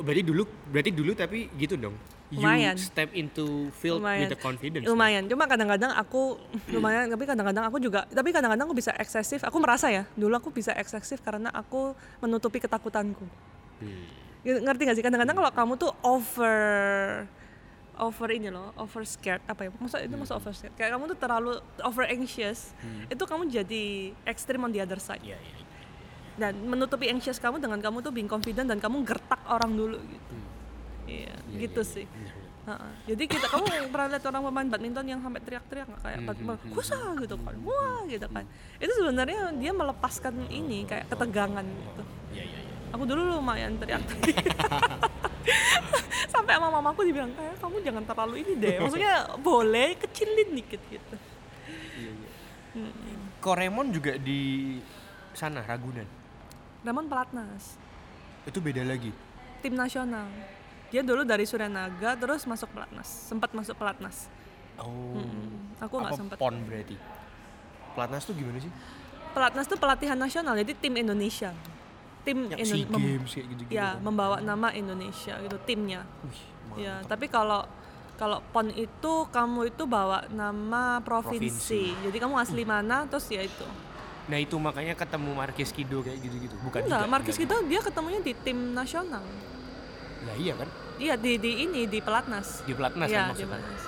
[0.00, 1.92] Oh, berarti dulu berarti dulu tapi gitu dong.
[2.32, 2.72] Lumayan.
[2.72, 4.24] You step into field lumayan.
[4.24, 4.88] with the confidence.
[4.88, 5.28] lumayan.
[5.28, 6.40] Cuma kadang-kadang aku
[6.72, 9.44] lumayan tapi kadang-kadang aku juga tapi kadang-kadang aku bisa eksesif.
[9.44, 11.92] Aku merasa ya dulu aku bisa eksesif karena aku
[12.24, 13.28] menutupi ketakutanku.
[13.84, 14.08] Hmm.
[14.40, 15.04] Ya, ngerti gak sih?
[15.04, 16.56] Kadang-kadang kalau kamu tuh over
[18.00, 19.44] over ini loh over scared.
[19.44, 19.70] Apa ya?
[19.76, 20.72] Masa itu masa over scared?
[20.80, 21.52] Kayak kamu tuh terlalu
[21.84, 22.72] over anxious.
[23.12, 25.20] Itu kamu jadi ekstrim on the other side.
[25.20, 25.68] Iya, iya.
[26.40, 30.34] Dan menutupi anxious kamu dengan kamu tuh being confident dan kamu gertak orang dulu gitu
[31.04, 32.08] iya gitu sih
[32.60, 32.92] Ha-ha.
[33.08, 37.00] Jadi kita kamu pernah lihat orang pemain badminton yang sampai teriak-teriak nggak kayak badminton, kusa
[37.16, 38.44] gitu kan, wah gitu kan.
[38.76, 42.02] Itu sebenarnya dia melepaskan ini kayak ketegangan gitu.
[42.36, 42.92] Iya, iya, iya.
[42.92, 44.44] Aku dulu lumayan teriak-teriak.
[46.36, 48.76] sampai sama mamaku dibilang kayak kamu jangan terlalu ini deh.
[48.76, 51.16] Maksudnya boleh kecilin dikit gitu.
[53.40, 54.76] Koremon juga di
[55.32, 56.19] sana Ragunan.
[56.80, 57.76] Ramon pelatnas,
[58.42, 59.12] Itu beda lagi.
[59.60, 60.24] tim nasional.
[60.88, 64.26] Dia dulu dari Suryanaga terus masuk pelatnas, sempat masuk pelatnas.
[64.76, 65.14] Oh.
[65.14, 66.36] Mm, Aku nggak sempat.
[66.36, 66.96] pon berarti.
[67.92, 68.72] Pelatnas tuh gimana sih?
[69.30, 71.52] Pelatnas tuh pelatihan nasional, jadi tim Indonesia.
[72.20, 73.72] Tim Yang Indo- Games kayak gitu-gitu.
[73.72, 74.02] ya kan?
[74.02, 76.04] membawa nama Indonesia gitu timnya.
[76.22, 76.40] Wih,
[76.78, 77.66] Ya, tapi kalau
[78.14, 81.96] kalau PON itu kamu itu bawa nama provinsi.
[81.98, 83.64] Jadi kamu asli mana terus ya itu.
[84.30, 86.54] Nah itu makanya ketemu Marquis Kido kayak gitu-gitu.
[86.62, 87.58] Bukan Enggak, juga, Marquis enggak.
[87.58, 89.24] kita dia ketemunya di tim nasional.
[90.22, 90.68] Lah iya kan?
[90.96, 92.62] Iya di di ini di pelatnas.
[92.62, 93.50] Di pelatnas Iya, kan di maksudnya.
[93.50, 93.82] pelatnas.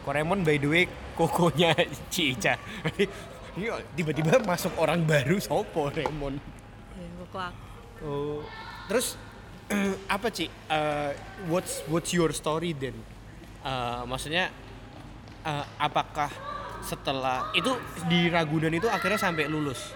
[0.00, 0.84] Koremon by the way
[1.14, 1.70] kokonya
[2.12, 2.58] Cica.
[3.50, 6.38] Iya, tiba-tiba masuk orang baru sopo Remon.
[7.34, 7.50] Ya.
[7.98, 8.46] Oh,
[8.86, 9.18] terus
[10.06, 10.46] apa Ci?
[10.46, 11.10] Eh,
[11.50, 12.94] what's what's your story then?
[13.60, 14.54] Eh, maksudnya
[15.42, 16.30] eh, apakah
[16.82, 17.70] setelah itu
[18.06, 19.92] di Ragunan itu akhirnya sampai lulus?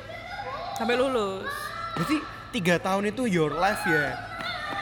[0.75, 1.49] Sampai lulus.
[1.95, 2.17] Berarti
[2.51, 4.15] tiga tahun itu your life ya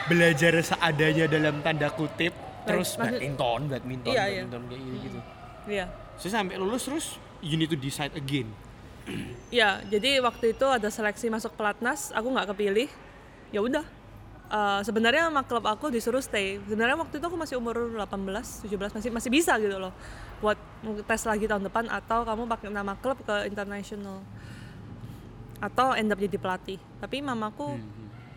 [0.05, 2.33] belajar seadanya dalam tanda kutip
[2.63, 4.41] terus maksud- badminton, badminton, Iya, iya.
[4.43, 5.19] badminton kayak gitu gitu.
[5.65, 5.85] Iya.
[6.15, 7.05] So sampai lulus terus
[7.39, 8.47] you need to decide again.
[9.53, 12.89] Ya, jadi waktu itu ada seleksi masuk pelatnas, aku nggak kepilih.
[13.51, 13.85] Ya udah.
[14.49, 16.57] Eh, sebenarnya sama klub aku disuruh stay.
[16.63, 19.93] Sebenarnya waktu itu aku masih umur 18, 17 masih masih bisa gitu loh.
[20.43, 20.59] Buat
[21.07, 24.19] tes lagi tahun depan atau kamu pakai nama klub ke international.
[25.57, 26.75] Atau end up jadi pelatih.
[26.99, 27.79] Tapi mamaku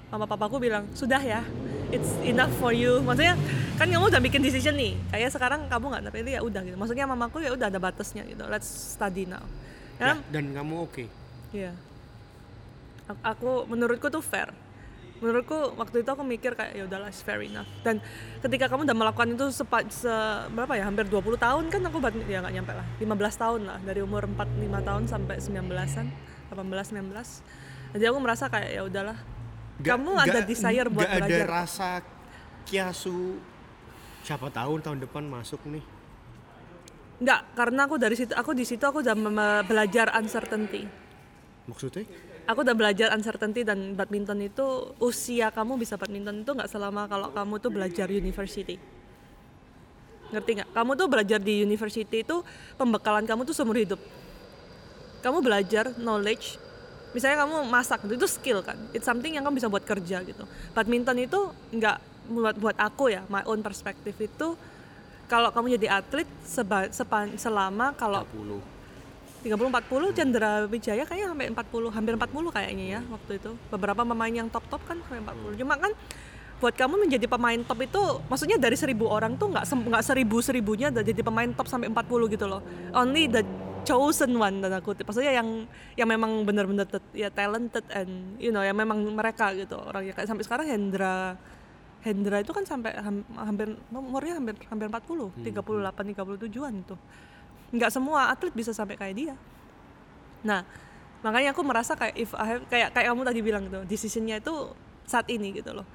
[0.07, 1.43] mama papaku bilang, "Sudah ya.
[1.91, 3.35] It's enough for you." Maksudnya
[3.75, 4.95] kan kamu udah bikin decision nih.
[5.11, 6.77] Kayak sekarang kamu nggak terpilih ya udah gitu.
[6.79, 8.47] Maksudnya mamaku ya udah ada batasnya gitu.
[8.47, 9.43] Let's study now.
[9.99, 11.05] Karena Ya, dan kamu oke.
[11.51, 11.75] Iya.
[13.11, 14.55] A- Aku menurutku tuh fair.
[15.17, 17.69] Menurutku waktu itu aku mikir kayak ya udahlah it's fair enough.
[17.81, 18.05] Dan
[18.45, 20.13] ketika kamu udah melakukan itu sepa, se,
[20.53, 20.85] berapa ya?
[20.85, 22.87] Hampir 20 tahun kan aku badminton ya nggak nyampe lah.
[23.01, 26.07] 15 tahun lah dari umur 4 5 tahun sampai 19-an,
[26.53, 27.97] 18 19.
[27.97, 29.19] Jadi aku merasa kayak ya udahlah.
[29.77, 31.45] kamu ada desire buat nggak belajar.
[31.45, 31.89] ada rasa
[32.65, 33.37] kiasu
[34.25, 35.85] siapa tahu tahun depan masuk nih.
[37.17, 39.17] Enggak, karena aku dari situ aku di situ aku udah
[39.65, 40.85] belajar uncertainty.
[41.65, 42.05] Maksudnya?
[42.47, 47.29] Aku udah belajar uncertainty dan badminton itu usia kamu bisa badminton itu nggak selama kalau
[47.35, 48.79] kamu tuh belajar university.
[50.31, 50.71] Ngerti nggak?
[50.75, 52.43] Kamu tuh belajar di university itu
[52.79, 53.99] pembekalan kamu tuh seumur hidup.
[55.23, 56.63] Kamu belajar knowledge
[57.11, 58.79] misalnya kamu masak itu skill kan?
[58.95, 60.45] It's something yang kamu bisa buat kerja gitu.
[60.75, 64.59] Badminton itu nggak buat buat aku ya my own perspektif itu
[65.27, 68.76] kalau kamu jadi atlet seba, sepan- selama kalau 40.
[69.47, 73.51] 30 40 Chandra Wijaya kayaknya sampai 40 hampir 40 kayaknya ya waktu itu.
[73.71, 75.95] Beberapa pemain yang top top kan sampai 40 cuma kan
[76.57, 80.89] buat kamu menjadi pemain top itu maksudnya dari seribu orang tuh nggak nggak seribu seribunya
[80.89, 82.61] udah jadi pemain top sampai 40 gitu loh.
[82.91, 83.47] Only the
[83.87, 85.07] chosen one tanda kutip.
[85.07, 90.11] Maksudnya yang yang memang benar-benar ya talented and you know yang memang mereka gitu orang
[90.11, 91.39] ya kayak sampai sekarang Hendra
[92.03, 96.97] Hendra itu kan sampai ham- hampir umurnya hampir hampir 40 38 37an itu
[97.77, 99.35] nggak semua atlet bisa sampai kayak dia.
[100.43, 100.65] Nah
[101.25, 104.73] makanya aku merasa kayak if I have, kayak kayak kamu tadi bilang gitu decisionnya itu
[105.05, 105.87] saat ini gitu loh.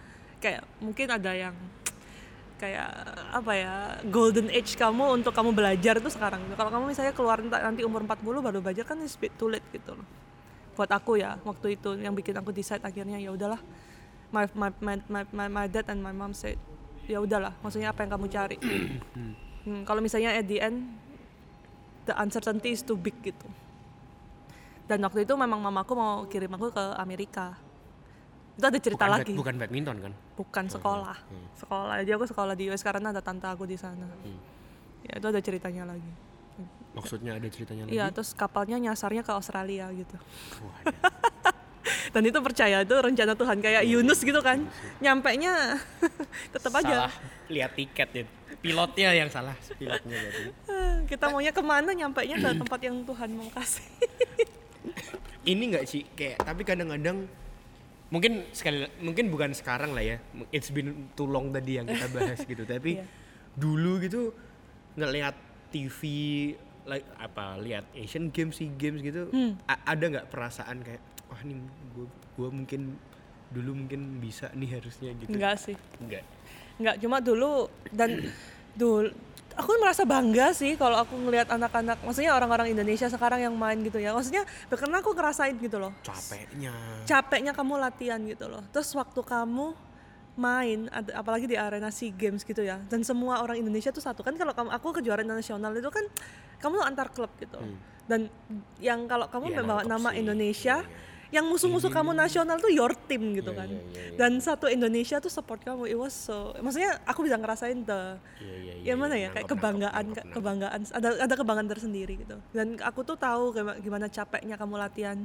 [0.41, 1.55] Kayak mungkin ada yang
[2.61, 2.89] kayak
[3.33, 3.73] apa ya
[4.13, 8.21] golden age kamu untuk kamu belajar itu sekarang kalau kamu misalnya keluar nanti umur 40
[8.21, 10.05] baru belajar kan it's bit too late gitu loh.
[10.77, 13.59] Buat aku ya waktu itu yang bikin aku decide akhirnya ya udahlah.
[14.31, 16.55] My, my, my, my, my, my dad and my mom said
[17.03, 18.57] ya udahlah maksudnya apa yang kamu cari?
[19.61, 20.89] Hmm, kalau misalnya at the end
[22.05, 23.47] the uncertainty is too big gitu.
[24.89, 27.55] Dan waktu itu memang mamaku mau kirim aku ke Amerika.
[28.59, 29.31] Itu ada cerita bukan, lagi.
[29.31, 30.13] bad- bukan badminton kan?
[30.35, 31.17] bukan sekolah.
[31.55, 31.93] Sekolah.
[32.03, 34.09] Jadi aku sekolah di US karena ada tante aku di sana.
[35.07, 36.11] Ya itu ada ceritanya lagi.
[36.91, 37.95] Maksudnya ada ceritanya lagi?
[37.95, 40.17] iya terus kapalnya nyasarnya ke Australia gitu.
[42.13, 43.57] Dan itu percaya itu rencana Tuhan.
[43.63, 44.67] Kayak Yunus gitu kan.
[44.99, 45.79] Nyampe nya
[46.53, 47.07] tetap aja.
[47.07, 47.13] Salah.
[47.47, 48.23] Lihat tiket ya.
[48.59, 50.43] Pilotnya yang salah, pilotnya berarti.
[51.11, 53.87] kita maunya ke mana nyampe nya ke tempat yang Tuhan mau kasih
[55.51, 57.25] Ini nggak sih kayak tapi kadang-kadang
[58.11, 60.17] mungkin sekali mungkin bukan sekarang lah ya.
[60.51, 62.61] It's been too long tadi yang kita bahas gitu.
[62.61, 63.05] Tapi Iya.
[63.55, 64.35] dulu gitu
[64.93, 65.33] ngeliat
[65.71, 65.99] TV
[66.83, 69.57] like apa lihat Asian Games, SEA Games gitu Hmm.
[69.65, 71.57] ada nggak perasaan kayak wah nih
[71.93, 72.99] gua, gua mungkin
[73.51, 75.35] dulu mungkin bisa nih harusnya gitu.
[75.35, 76.23] enggak sih Enggak.
[76.81, 78.31] Nggak, cuma dulu dan
[78.73, 79.11] dulu
[79.53, 83.99] aku merasa bangga sih kalau aku ngelihat anak-anak, maksudnya orang-orang Indonesia sekarang yang main gitu
[83.99, 84.15] ya.
[84.15, 85.91] Maksudnya karena aku ngerasain gitu loh.
[86.01, 86.71] Capeknya.
[87.03, 88.63] Capeknya kamu latihan gitu loh.
[88.71, 89.75] Terus waktu kamu
[90.39, 92.79] main apalagi di arena SEA Games gitu ya.
[92.87, 96.07] Dan semua orang Indonesia tuh satu kan kalau kamu aku kejuaraan nasional itu kan
[96.63, 97.59] kamu tuh antar klub gitu.
[98.07, 98.31] Dan
[98.79, 100.19] yang kalau kamu Iya, membawa nama sih.
[100.23, 103.69] Indonesia Iya, yang musuh-musuh kamu nasional tuh your team gitu Iya, kan.
[103.71, 104.17] iya, iya, iya.
[104.19, 105.87] Dan satu Indonesia tuh support kamu.
[105.87, 109.35] It was so maksudnya aku bisa ngerasain the Iya, iya, iya, ya mana iya, ya
[109.39, 110.35] kayak kebanggaan nangkep, kayak nangkep.
[110.35, 112.35] kebanggaan ada ada kebanggaan tersendiri gitu.
[112.51, 115.17] Dan aku tuh tahu gimana, gimana capeknya kamu latihan.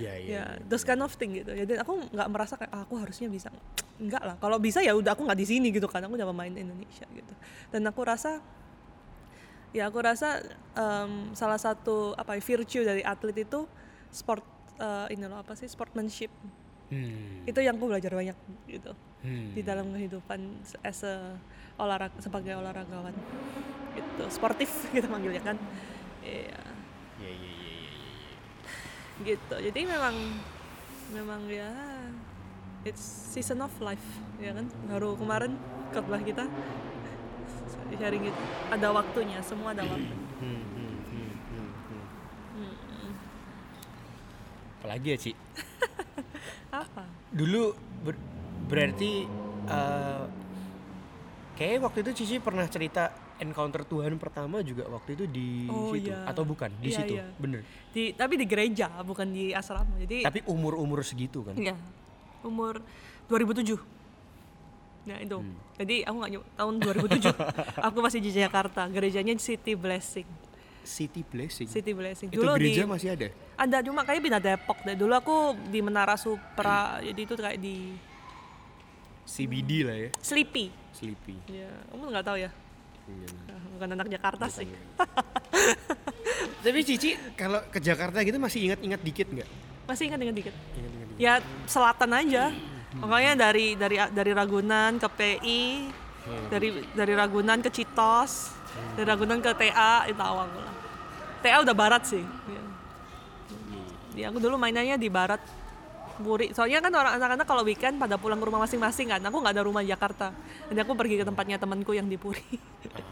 [0.00, 0.24] Iya, iya.
[0.24, 0.64] Ya, iya.
[0.72, 1.52] those kind of thing gitu.
[1.52, 3.52] Jadi aku nggak merasa kayak ah, aku harusnya bisa.
[4.00, 4.40] Enggak lah.
[4.40, 6.00] Kalau bisa ya udah aku nggak di sini gitu kan.
[6.08, 7.32] Aku udah pemain Indonesia gitu.
[7.68, 8.40] Dan aku rasa
[9.72, 10.40] ya aku rasa
[10.72, 13.64] em, salah satu apa ya, virtue dari atlet itu
[14.08, 14.44] sport
[14.74, 16.30] eh, ini loh apa sih sportsmanship
[16.88, 17.48] Hmm.
[17.48, 18.36] itu yang aku belajar banyak
[18.68, 18.92] gitu
[19.24, 19.56] Hmm.
[19.56, 20.40] di dalam kehidupan
[20.82, 21.40] as a
[21.74, 23.16] olahraga sebagai olahragawan
[23.92, 25.56] gitu sportif kita manggilnya kan
[26.20, 26.52] iya
[27.16, 27.80] Iya iya iya iya.
[27.88, 29.24] iya.
[29.24, 30.16] gitu jadi memang
[31.10, 31.72] memang ya
[32.84, 33.00] it's
[33.32, 34.04] season of life
[34.36, 35.56] ya kan baru kemarin
[35.90, 36.44] khotbah kita
[37.92, 40.12] sharing gitu ada waktunya semua ada waktu
[40.42, 42.04] Hmm, hmm, hmm, hmm, hmm.
[42.52, 43.12] Hmm,
[44.82, 45.32] Apalagi ya, Ci?
[46.74, 47.70] apa Dulu
[48.02, 48.26] ber-
[48.66, 49.22] berarti
[49.62, 50.24] eh
[51.54, 56.10] kayaknya waktu itu Cici pernah cerita encounter Tuhan pertama juga waktu itu di Oh, situ
[56.10, 56.26] iya.
[56.26, 56.66] atau bukan?
[56.74, 57.14] Di Iya, situ.
[57.14, 57.26] iya.
[57.32, 57.62] Bener.
[57.92, 61.54] di tapi di gereja bukan di asrama jadi Tapi umur-umur segitu kan.
[61.54, 61.76] Iya,
[62.42, 62.82] umur
[63.28, 63.78] 2007.
[65.02, 65.54] Nah itu, Hmm.
[65.76, 67.34] jadi aku nggak tahun 2007.
[67.86, 70.26] aku masih di Jakarta, gerejanya City Blessing.
[70.82, 71.68] City Blessing.
[71.70, 72.28] City Blessing.
[72.30, 73.28] Itu Dulu gereja di, masih ada?
[73.54, 74.94] ada cuma kayak pindah Depok deh.
[74.98, 75.36] Dulu aku
[75.70, 77.94] di Menara Supra, jadi itu kayak di
[79.22, 80.08] CBD lah ya.
[80.18, 80.74] Sleepy.
[80.92, 81.34] Sleepy.
[81.48, 82.50] Ya, kamu nggak tahu ya?
[83.50, 84.68] Ah, Bukan anak Jakarta sih.
[86.62, 89.48] Tapi Cici kalau ke Jakarta gitu masih ingat-ingat dikit nggak?
[89.90, 90.54] Masih ingat-ingat dikit.
[90.78, 91.18] Ingat-ingat dikit.
[91.18, 92.54] Ya selatan aja.
[92.92, 95.62] Makanya dari dari dari Ragunan ke PI,
[96.52, 98.52] dari dari Ragunan ke Citos,
[98.94, 100.71] dari Ragunan ke TA itu awal lah.
[101.42, 102.22] TA udah barat sih.
[102.22, 102.62] Ya.
[104.12, 105.40] Ya, aku dulu mainannya di barat.
[106.12, 106.52] Puri.
[106.52, 109.20] Soalnya kan orang anak-anak kalau weekend pada pulang ke rumah masing-masing kan.
[109.24, 110.30] Aku nggak ada rumah di Jakarta.
[110.68, 112.44] Jadi aku pergi ke tempatnya temanku yang di Puri.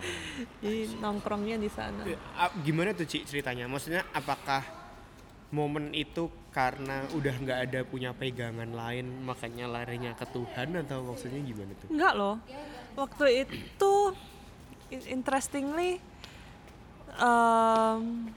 [0.63, 2.05] Jadi nongkrongnya di sana.
[2.37, 3.67] Ah, Gimana tuh Ci ceritanya?
[3.67, 4.63] Maksudnya apakah
[5.51, 11.41] momen itu karena udah nggak ada punya pegangan lain makanya larinya ke Tuhan atau maksudnya
[11.43, 11.89] gimana tuh?
[11.91, 12.37] Enggak loh.
[12.95, 13.93] Waktu itu
[14.93, 15.99] in- interestingly
[17.19, 18.31] um,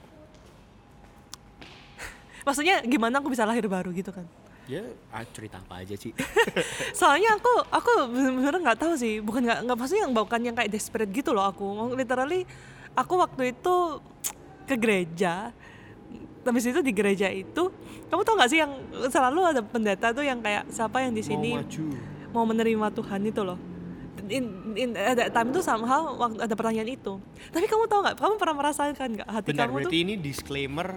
[2.43, 4.25] maksudnya gimana aku bisa lahir baru gitu kan?
[4.63, 4.79] Ya
[5.11, 6.15] ah, cerita apa aja sih?
[6.99, 10.71] Soalnya aku aku bener-bener nggak tahu sih, bukan nggak nggak maksudnya yang bukan yang kayak
[10.71, 11.91] desperate gitu loh aku.
[11.93, 12.47] Literally
[12.95, 13.99] aku waktu itu
[14.63, 15.51] ke gereja.
[16.43, 17.71] Habis itu di gereja itu,
[18.11, 18.75] kamu tau gak sih yang
[19.07, 21.83] selalu ada pendeta tuh yang kayak siapa yang di sini Mau maju.
[22.35, 23.55] mau menerima Tuhan itu loh.
[24.25, 27.19] In, in at that time tuh somehow waktu ada pertanyaan itu.
[27.49, 28.15] Tapi kamu tahu nggak?
[28.15, 29.77] Kamu pernah merasakan nggak hati Bentar kamu tuh?
[29.83, 30.87] berarti ini disclaimer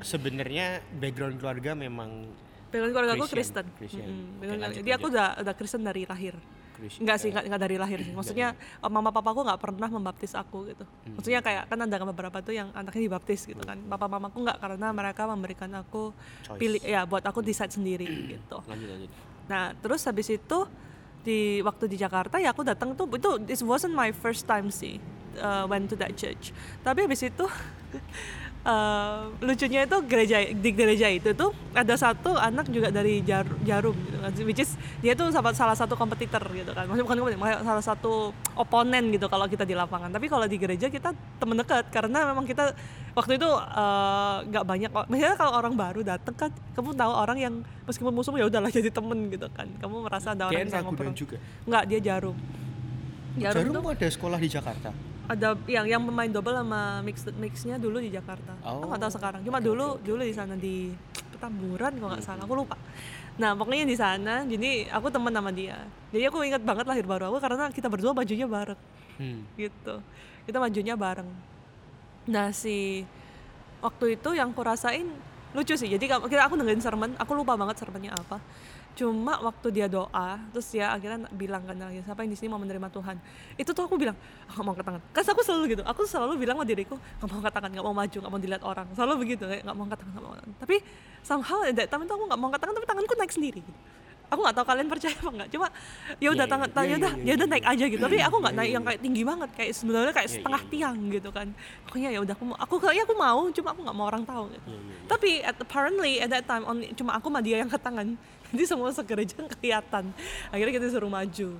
[0.00, 2.26] sebenarnya background keluarga memang
[2.68, 3.66] Background keluarga aku Kristen.
[3.76, 4.08] Christian.
[4.08, 6.34] Mm-mm, Oke, background- lanjut jadi aku udah udah Kristen dari lahir.
[6.72, 7.02] Christian.
[7.04, 8.10] Enggak sih, enggak, enggak dari lahir sih.
[8.10, 8.48] Maksudnya
[8.82, 10.82] mama papaku nggak pernah membaptis aku gitu.
[10.82, 11.14] Hmm.
[11.14, 13.76] Maksudnya kayak kan ada beberapa tuh yang anaknya dibaptis gitu kan.
[13.86, 16.10] Papa mamaku nggak karena mereka memberikan aku
[16.42, 16.56] Choice.
[16.56, 18.58] pilih ya buat aku decide sendiri gitu.
[18.64, 19.10] lanjut lanjut.
[19.46, 20.58] Nah, terus habis itu
[21.22, 24.98] di waktu di Jakarta ya aku datang tuh itu this wasn't my first time sih
[25.38, 26.50] uh, went to that church.
[26.82, 27.46] Tapi habis itu
[28.66, 33.94] uh, lucunya itu gereja di gereja itu tuh ada satu anak juga dari Jar, Jarum
[33.94, 34.32] gitu kan.
[34.46, 34.70] Which is
[35.02, 36.86] dia tuh salah, salah satu kompetitor gitu kan.
[36.86, 38.12] Maksudnya bukan kompetitor, salah satu
[38.54, 40.10] oponen gitu kalau kita di lapangan.
[40.10, 42.74] Tapi kalau di gereja kita temen dekat karena memang kita
[43.12, 47.54] waktu itu uh, nggak banyak misalnya kalau orang baru datang kan kamu tahu orang yang
[47.84, 51.36] meskipun musuh ya udahlah jadi temen gitu kan kamu merasa ada orang yang ngobrol juga.
[51.68, 52.36] nggak dia jarum
[53.36, 55.11] jarum, Jarum tuh ada sekolah di Jakarta.
[55.32, 58.52] Ada yang yang pemain double sama mix mixnya dulu di Jakarta.
[58.62, 58.84] Oh.
[58.84, 59.40] aku nggak tahu sekarang.
[59.42, 60.92] Cuma dulu dulu di sana di
[61.32, 62.44] Petamburan kalau nggak salah.
[62.44, 62.76] aku lupa.
[63.40, 65.80] Nah pokoknya di sana jadi aku teman sama dia.
[66.12, 68.80] Jadi aku ingat banget lahir baru aku karena kita berdua bajunya bareng.
[69.16, 69.44] Hmm.
[69.56, 69.94] gitu.
[70.46, 71.28] Kita majunya bareng.
[72.28, 73.08] Nah si
[73.82, 75.08] waktu itu yang aku rasain
[75.56, 75.88] lucu sih.
[75.88, 78.38] Jadi kira aku dengerin sermon aku lupa banget sermonnya apa
[78.92, 82.60] cuma waktu dia doa terus dia akhirnya bilang kan lagi siapa yang di sini mau
[82.60, 83.16] menerima Tuhan?
[83.56, 84.16] Itu tuh aku bilang
[84.48, 85.02] aku mau angkat tangan.
[85.12, 87.96] Kan aku selalu gitu aku selalu bilang sama diriku nggak mau angkat tangan nggak mau
[87.96, 88.86] maju nggak mau dilihat orang.
[88.92, 90.60] Selalu begitu kayak nggak mau angkat tangan nggak mau angkat tangan.
[90.60, 90.76] Tapi
[91.24, 93.80] somehow that time itu aku nggak mau angkat tangan tapi tanganku naik sendiri gitu.
[94.32, 95.68] aku nggak tahu kalian percaya apa nggak cuma
[96.16, 98.00] ya udah Iya, tangan iya, ya iya, udah iya, ya udah naik aja gitu.
[98.00, 101.48] Tapi aku nggak naik yang kayak tinggi banget kayak sebenarnya kayak setengah tiang gitu kan.
[101.84, 104.44] Pokoknya ya udah aku mau aku kayaknya aku mau cuma aku nggak mau orang tahu
[104.56, 104.68] gitu.
[105.04, 108.16] Tapi at, apparently at that time only, cuma aku sama dia yang ke tangan
[108.52, 110.12] jadi semua segereja kelihatan.
[110.52, 111.56] Akhirnya kita disuruh maju.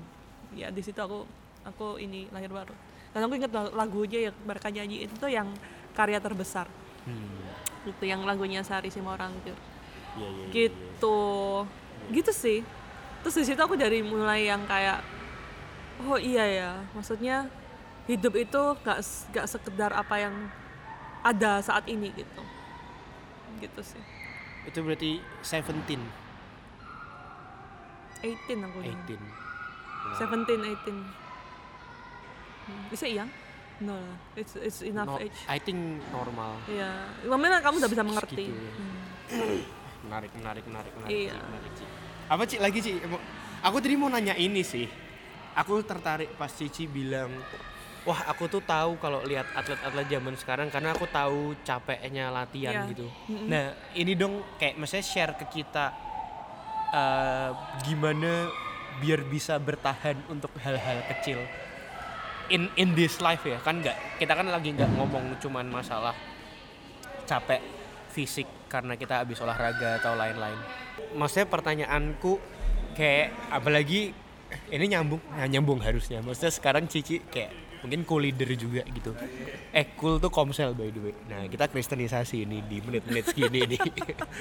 [0.53, 1.25] Ya di situ aku
[1.65, 2.77] aku ini lahir baru.
[3.13, 5.49] Dan aku ingat lagunya yang mereka nyanyiin itu yang
[5.97, 6.69] karya terbesar.
[7.03, 7.43] Hmm.
[7.83, 9.59] itu yang lagunya Sari Simorangkir
[10.15, 10.53] Iya, iya, iya, iya.
[10.55, 11.19] gitu.
[12.13, 12.59] Gitu sih.
[13.27, 15.01] Terus di situ aku dari mulai yang kayak
[16.03, 17.47] oh iya ya maksudnya
[18.11, 18.99] hidup itu gak
[19.31, 20.35] gak sekedar apa yang
[21.23, 22.43] ada saat ini gitu.
[23.63, 24.03] Gitu sih.
[24.67, 26.22] Itu berarti 17,
[28.23, 29.19] 18 aku dulu 18.
[30.17, 31.21] 17 18
[32.63, 33.27] Hmm, bisa iya
[33.81, 33.99] no
[34.33, 35.75] it's it's enough No, age I think
[36.09, 36.55] normal.
[36.65, 38.39] Iya, Mamanya kamu udah bisa mengerti.
[38.39, 38.73] Segitu ya.
[38.79, 39.61] Hmm.
[40.03, 41.11] Menarik, menarik, menarik, menarik.
[41.11, 41.35] Iya.
[41.43, 41.85] Menarik, Ci.
[42.29, 42.93] Apa Ci lagi Ci?
[43.03, 43.19] Mau-
[43.63, 44.87] Aku tadi mau nanya ini sih.
[45.55, 47.35] Aku tertarik pas Cici bilang
[48.03, 52.91] wah aku tuh tahu kalau lihat atlet-atlet zaman sekarang karena aku tahu capeknya latihan Iya.
[52.91, 53.07] gitu.
[53.45, 55.91] Nah ini dong kayak maksudnya share ke kita
[56.93, 57.51] eh,
[57.89, 58.53] gimana
[59.01, 61.41] biar bisa bertahan untuk hal-hal kecil
[62.53, 66.13] in in this life ya kan nggak kita kan lagi nggak ngomong cuman masalah
[67.25, 67.63] capek
[68.13, 70.57] fisik karena kita habis olahraga atau lain-lain.
[71.17, 72.37] Maksudnya pertanyaanku
[72.93, 74.13] kayak apalagi
[74.69, 76.21] ini nyambung, ya nyambung harusnya.
[76.21, 79.17] Maksudnya sekarang Cici kayak mungkin cool leader juga gitu.
[79.73, 81.15] Eh cool tuh komsel by the way.
[81.29, 83.81] Nah kita kristenisasi ini di menit-menit segini nih.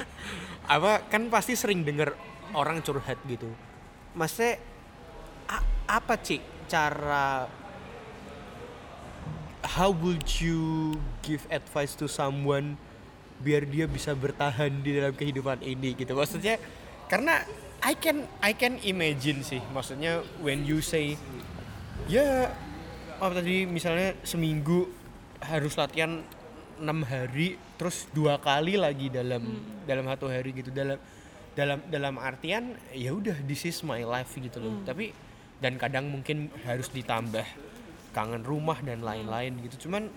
[0.76, 2.12] Apa kan pasti sering denger
[2.56, 3.48] orang curhat gitu.
[4.16, 4.60] Maksudnya
[5.92, 6.40] apa Ci
[6.72, 7.52] cara
[9.76, 12.80] how would you give advice to someone
[13.44, 16.56] biar dia bisa bertahan di dalam kehidupan ini gitu maksudnya
[17.12, 17.44] karena
[17.84, 21.18] I can I can imagine sih maksudnya when you say
[22.08, 22.54] ya
[23.20, 24.88] apa tadi misalnya seminggu
[25.42, 26.22] harus latihan
[26.78, 29.42] enam hari terus dua kali lagi dalam
[29.86, 30.98] dalam satu hari gitu dalam
[31.62, 34.82] dalam dalam artian ya udah this is my life gitu loh.
[34.82, 35.14] Tapi
[35.62, 37.46] dan kadang mungkin harus ditambah
[38.18, 39.86] kangen rumah dan lain-lain gitu.
[39.86, 40.10] Cuman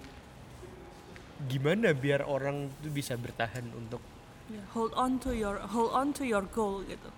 [1.45, 4.01] gimana biar orang tuh bisa bertahan untuk
[4.45, 7.09] Ya, hold on to your hold on to your goal gitu.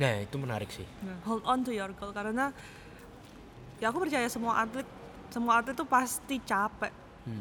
[0.00, 0.88] Nah itu menarik sih.
[1.28, 2.08] Hold on to your goal.
[2.08, 2.48] Karena
[3.76, 4.88] ya aku percaya semua atlet
[5.28, 6.88] semua atlet tuh pasti capek.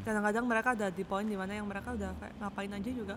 [0.03, 3.15] Kadang-kadang mereka ada di poin di mana yang mereka udah kayak ngapain aja juga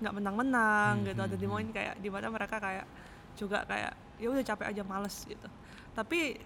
[0.00, 2.84] nggak menang-menang gitu ada di poin kayak di mana mereka kayak
[3.36, 5.48] juga kayak ya udah capek aja males gitu
[5.92, 6.40] tapi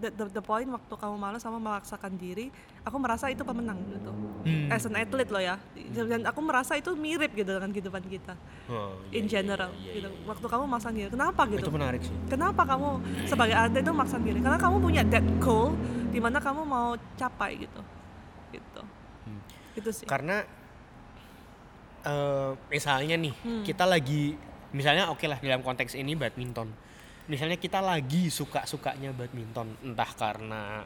[0.00, 2.48] the, the, the point waktu kamu males sama memaksakan diri
[2.82, 4.72] aku merasa itu pemenang gitu Hmm.
[4.72, 5.60] as an athlete loh ya
[5.92, 8.32] dan aku merasa itu mirip gitu dengan kehidupan kita
[8.72, 10.24] Oh, iya, in iya, general iya, gitu iya.
[10.24, 12.88] waktu kamu memaksakan diri kenapa gitu itu menarik sih Kenapa kamu
[13.28, 14.40] sebagai atlet itu maksa diri?
[14.40, 15.76] Karena kamu punya that goal
[16.08, 17.82] di mana kamu mau capai gitu.
[18.48, 18.80] Gitu.
[19.28, 19.40] Hmm.
[19.76, 20.06] Itu sih.
[20.08, 20.40] karena
[22.00, 23.62] eh misalnya nih Hmm.
[23.62, 24.32] kita lagi
[24.72, 26.70] misalnya oke lah dalam konteks ini badminton.
[27.26, 30.82] Misalnya kita lagi suka sukanya badminton entah karena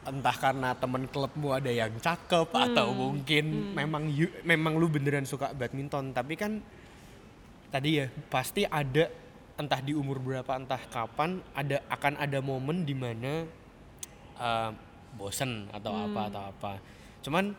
[0.00, 5.52] entah karena temen klubmu ada yang cakep atau mungkin memang you- memang lu beneran suka
[5.52, 6.16] badminton.
[6.16, 6.58] Tapi kan
[7.68, 9.06] tadi ya pasti ada
[9.60, 13.44] entah di umur berapa entah kapan ada akan ada momen di mana
[14.40, 14.70] uh,
[15.14, 16.72] bosen atau apa atau apa.
[17.20, 17.52] Cuman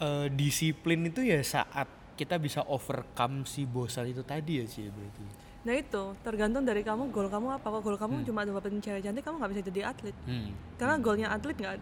[0.00, 5.50] uh, disiplin itu ya saat kita bisa overcome si bosan itu tadi ya sih berarti
[5.60, 7.66] Nah itu tergantung dari kamu goal kamu apa.
[7.68, 10.16] Kalau goal kamu cuma dapetin cewek cantik, kamu nggak bisa jadi atlet.
[10.24, 10.48] hmm.
[10.80, 11.76] Karena goalnya atlet nggak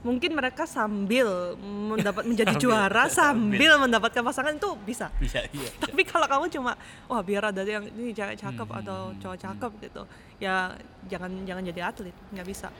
[0.00, 5.12] mungkin mereka sambil mendapat menjadi juara sambil mendapatkan pasangan itu bisa.
[5.20, 6.72] bisa iya Tapi kalau kamu cuma
[7.04, 10.02] wah biar ada yang ini cewek cakep atau cowok cakep gitu,
[10.40, 10.72] ya
[11.06, 12.72] jangan jangan jadi atlet, nggak bisa.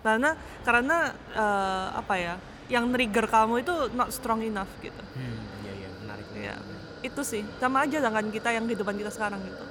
[0.00, 0.32] Karena
[0.64, 2.34] karena eh, apa ya,
[2.70, 4.94] yang trigger kamu itu not strong enough gitu.
[4.96, 6.54] hmm, iya iya menarik Ya,
[7.02, 9.64] itu sih sama aja dengan kita yang kehidupan kita sekarang gitu.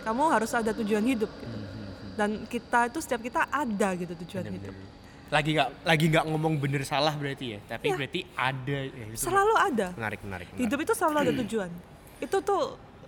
[0.00, 1.50] Kamu harus ada tujuan hidup gitu.
[1.50, 2.10] Hmm, hmm, hmm.
[2.14, 4.72] Dan kita itu setiap kita ada gitu tujuan Bener, hidup.
[4.72, 4.94] bener.
[5.26, 7.96] lagi nggak lagi nggak ngomong bener salah berarti ya tapi Iya.
[7.98, 9.86] berarti ada ya, itu Selalu ada.
[9.92, 10.62] menarik menarik, menarik.
[10.62, 11.70] Hidup itu selalu ada tujuan.
[12.16, 12.62] Itu tuh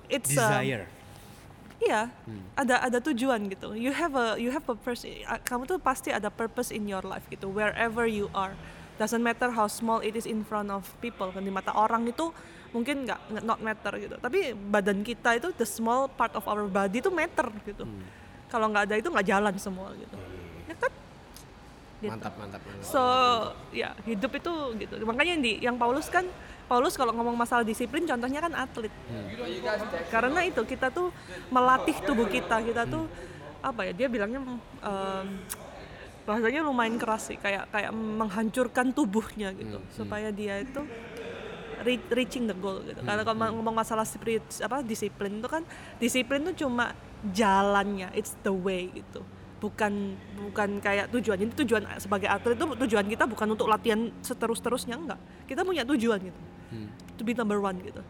[0.09, 0.91] it's um, desire
[1.79, 2.43] Iya, Hmm.
[2.53, 3.71] ada ada tujuan gitu.
[3.71, 5.07] You have a you have a purpose.
[5.47, 7.47] Kamu tuh pasti ada purpose in your life gitu.
[7.49, 8.59] Wherever you are,
[8.99, 11.31] doesn't matter how small it is in front of people.
[11.31, 12.35] Kan di mata orang itu
[12.75, 14.17] mungkin nggak not matter gitu.
[14.19, 17.87] Tapi badan kita itu the small part of our body itu matter gitu.
[17.87, 18.05] Hmm.
[18.51, 20.17] Kalau nggak ada itu nggak jalan semua gitu.
[20.69, 20.93] Ya kan?
[21.99, 22.15] Gitu.
[22.15, 22.87] mantap mantap mantap.
[22.87, 23.03] So
[23.75, 24.95] ya hidup itu gitu.
[25.03, 26.27] Makanya yang di yang Paulus kan
[26.69, 28.93] Paulus kalau ngomong masalah disiplin contohnya kan atlet.
[30.13, 31.11] Karena itu kita tuh
[31.49, 32.61] melatih tubuh kita.
[32.61, 33.09] Kita tuh
[33.65, 33.93] apa ya?
[33.97, 34.45] Dia bilangnya
[34.85, 35.27] em,
[36.29, 40.85] bahasanya lumayan keras sih kayak kayak menghancurkan tubuhnya gitu supaya dia itu
[41.81, 43.01] re- reaching the goal gitu.
[43.01, 45.65] Karena kalau ngomong masalah spirit apa disiplin itu kan
[45.97, 46.93] disiplin itu cuma
[47.33, 49.25] jalannya, it's the way gitu.
[49.59, 51.41] Bukan bukan kayak tujuan.
[51.41, 55.19] Jadi tujuan sebagai atlet itu tujuan kita bukan untuk latihan seterus-terusnya enggak.
[55.49, 56.41] Kita punya tujuan gitu.
[57.17, 58.05] To be number one gitu.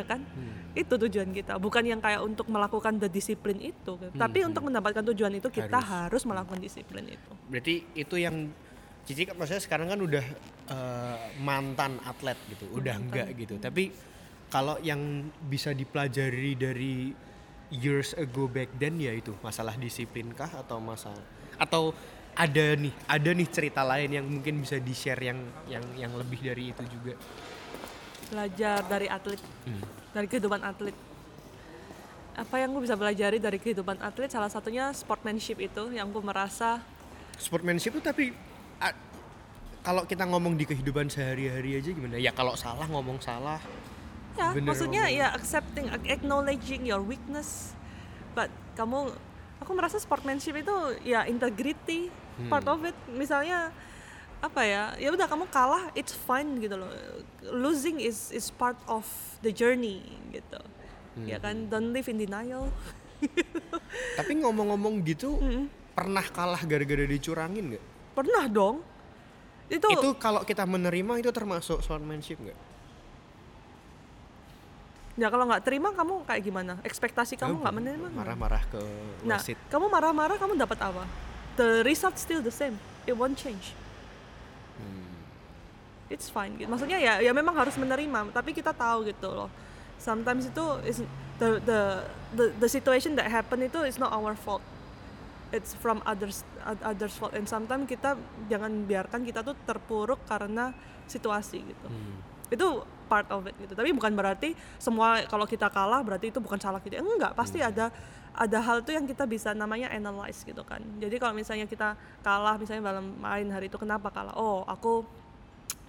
[0.00, 0.24] Ya kan?
[0.72, 1.60] Itu tujuan kita.
[1.60, 4.00] Bukan yang kayak untuk melakukan the disiplin itu.
[4.00, 4.16] gitu.
[4.16, 7.30] Tapi untuk mendapatkan tujuan itu kita harus, melakukan disiplin itu.
[7.50, 8.48] berarti itu yang
[9.04, 10.24] Cici kan maksudnya sekarang kan udah
[10.70, 13.90] eh, mantan atlet gitu udah enggak gitu tapi
[14.52, 16.94] kalau yang bisa dipelajari dari
[17.70, 21.22] years ago back then ya itu masalah disiplin kah atau masalah
[21.56, 21.94] atau
[22.34, 26.38] ada nih ada nih cerita lain yang mungkin bisa di share yang yang yang lebih
[26.46, 27.14] dari itu juga
[28.30, 29.40] Belajar dari atlet.
[29.66, 29.82] Hmm.
[30.10, 30.94] dari kehidupan atlet
[32.32, 36.80] apa yang gue bisa pelajari dari kehidupan atlet salah satunya sportsmanship itu yang gue merasa
[37.36, 38.24] sportsmanship itu tapi
[38.78, 38.96] a-
[39.80, 42.16] kalau kita ngomong di kehidupan sehari-hari aja gimana?
[42.16, 43.56] Ya kalau salah ngomong salah.
[44.34, 45.20] Ya, Bener maksudnya ngomong.
[45.20, 47.72] ya accepting, acknowledging your weakness.
[48.30, 49.08] But kamu,
[49.56, 52.12] aku merasa sportsmanship itu ya integrity,
[52.46, 52.96] part of it.
[53.08, 53.72] Misalnya
[54.40, 56.88] apa ya, ya udah kamu kalah, it's fine gitu loh.
[57.44, 59.04] Losing is is part of
[59.44, 60.00] the journey
[60.32, 60.60] gitu.
[61.28, 62.72] Ya kan, don't live in denial.
[64.18, 65.36] Tapi ngomong-ngomong gitu,
[65.92, 67.84] pernah kalah gara-gara dicurangin nggak?
[68.16, 68.76] Pernah dong.
[69.68, 72.58] Itu, Itu kalau kita menerima itu termasuk sportsmanship nggak?
[75.20, 76.72] ya kalau nggak terima kamu kayak gimana?
[76.80, 78.08] Ekspektasi kamu nggak menerima?
[78.16, 78.80] Marah-marah ke
[79.28, 79.60] Nah, wasit.
[79.68, 81.04] kamu marah-marah kamu dapat apa?
[81.60, 82.80] The result still the same.
[83.04, 83.76] It won't change.
[86.10, 86.14] Hmm.
[86.18, 86.58] It's fine.
[86.58, 86.66] Gitu.
[86.66, 89.46] Maksudnya ya ya memang harus menerima, tapi kita tahu gitu loh.
[90.02, 90.98] Sometimes itu is
[91.38, 91.80] the the
[92.34, 94.64] the, the situation that happen itu is not our fault.
[95.54, 98.18] It's from others oth- others fault and sometimes kita
[98.50, 100.74] jangan biarkan kita tuh terpuruk karena
[101.06, 101.86] situasi gitu.
[101.86, 102.18] Hmm.
[102.50, 103.74] Itu part of it gitu.
[103.74, 107.02] Tapi bukan berarti semua kalau kita kalah berarti itu bukan salah kita.
[107.02, 107.90] Enggak, pasti ada
[108.30, 110.78] ada hal tuh yang kita bisa namanya analyze gitu kan.
[111.02, 114.38] Jadi kalau misalnya kita kalah misalnya dalam main hari itu kenapa kalah?
[114.38, 115.02] Oh, aku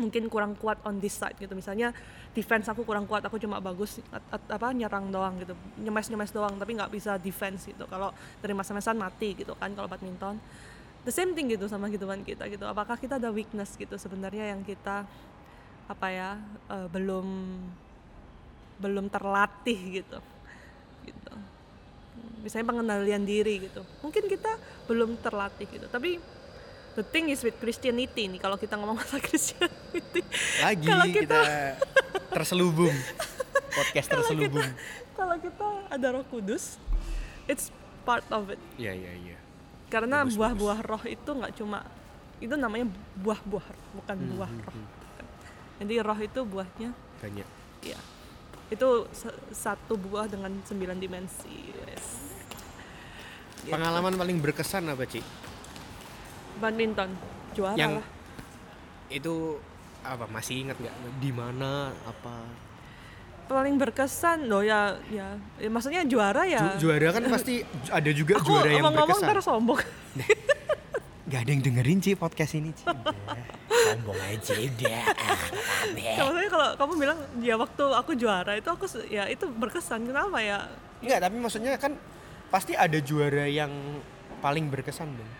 [0.02, 1.54] mungkin kurang kuat on this side gitu.
[1.54, 1.94] Misalnya
[2.34, 5.54] defense aku kurang kuat, aku cuma bagus apa nyerang doang gitu.
[5.78, 7.86] Nyemes-nyemes doang tapi nggak bisa defense gitu.
[7.86, 8.10] Kalau
[8.42, 10.42] dari masa-masa mati gitu kan kalau badminton.
[11.02, 12.66] The same thing gitu sama gituan kita gitu.
[12.66, 15.06] Apakah kita ada weakness gitu sebenarnya yang kita
[15.90, 16.30] apa ya
[16.72, 17.28] eh, belum
[18.82, 20.20] belum terlatih gitu
[21.06, 21.34] gitu
[22.42, 24.58] misalnya pengendalian diri gitu mungkin kita
[24.90, 26.18] belum terlatih gitu tapi
[26.94, 30.22] the thing is with Christianity nih kalau kita ngomong masalah Christianity
[30.60, 31.40] Lagi kalau kita, kita
[32.30, 32.96] terselubung.
[33.72, 34.70] Podcast kalau kita terselubung.
[35.14, 36.76] kalau kita ada Roh Kudus
[37.46, 37.72] it's
[38.02, 39.38] part of it Iya, iya, iya.
[39.88, 41.84] karena Bagus, buah-buah roh itu nggak cuma
[42.38, 45.26] itu namanya buah-buah bukan Hmm, buah roh Bukan.
[45.78, 46.90] jadi roh itu buahnya
[47.20, 47.48] Banyak.
[47.84, 48.00] ya
[48.68, 52.08] itu sa- satu buah dengan sembilan dimensi yes.
[53.62, 53.70] Gitu.
[53.70, 55.22] Pengalaman paling berkesan apa, Ci?
[56.60, 57.10] Badminton.
[57.52, 58.08] Juara Yang lah.
[59.12, 59.36] itu
[60.02, 60.96] apa masih ingat nggak?
[61.20, 62.48] Di mana apa?
[63.52, 66.76] Paling berkesan loh ya ya, ya maksudnya juara ya.
[66.76, 67.62] Ju- juara kan pasti
[68.00, 69.36] ada juga aku juara yang ngomong-ngomong berkesan.
[69.36, 69.80] ntar sombong.
[71.32, 72.84] Gak ada yang dengerin Ci podcast ini Ci.
[73.72, 75.04] Sombong aja udah
[75.96, 80.04] Kalau saya kalau kamu bilang ya waktu aku juara itu aku ya itu berkesan.
[80.04, 80.68] Kenapa ya?
[81.00, 81.96] Enggak tapi maksudnya kan
[82.52, 83.72] Pasti ada juara yang
[84.44, 85.32] paling berkesan dong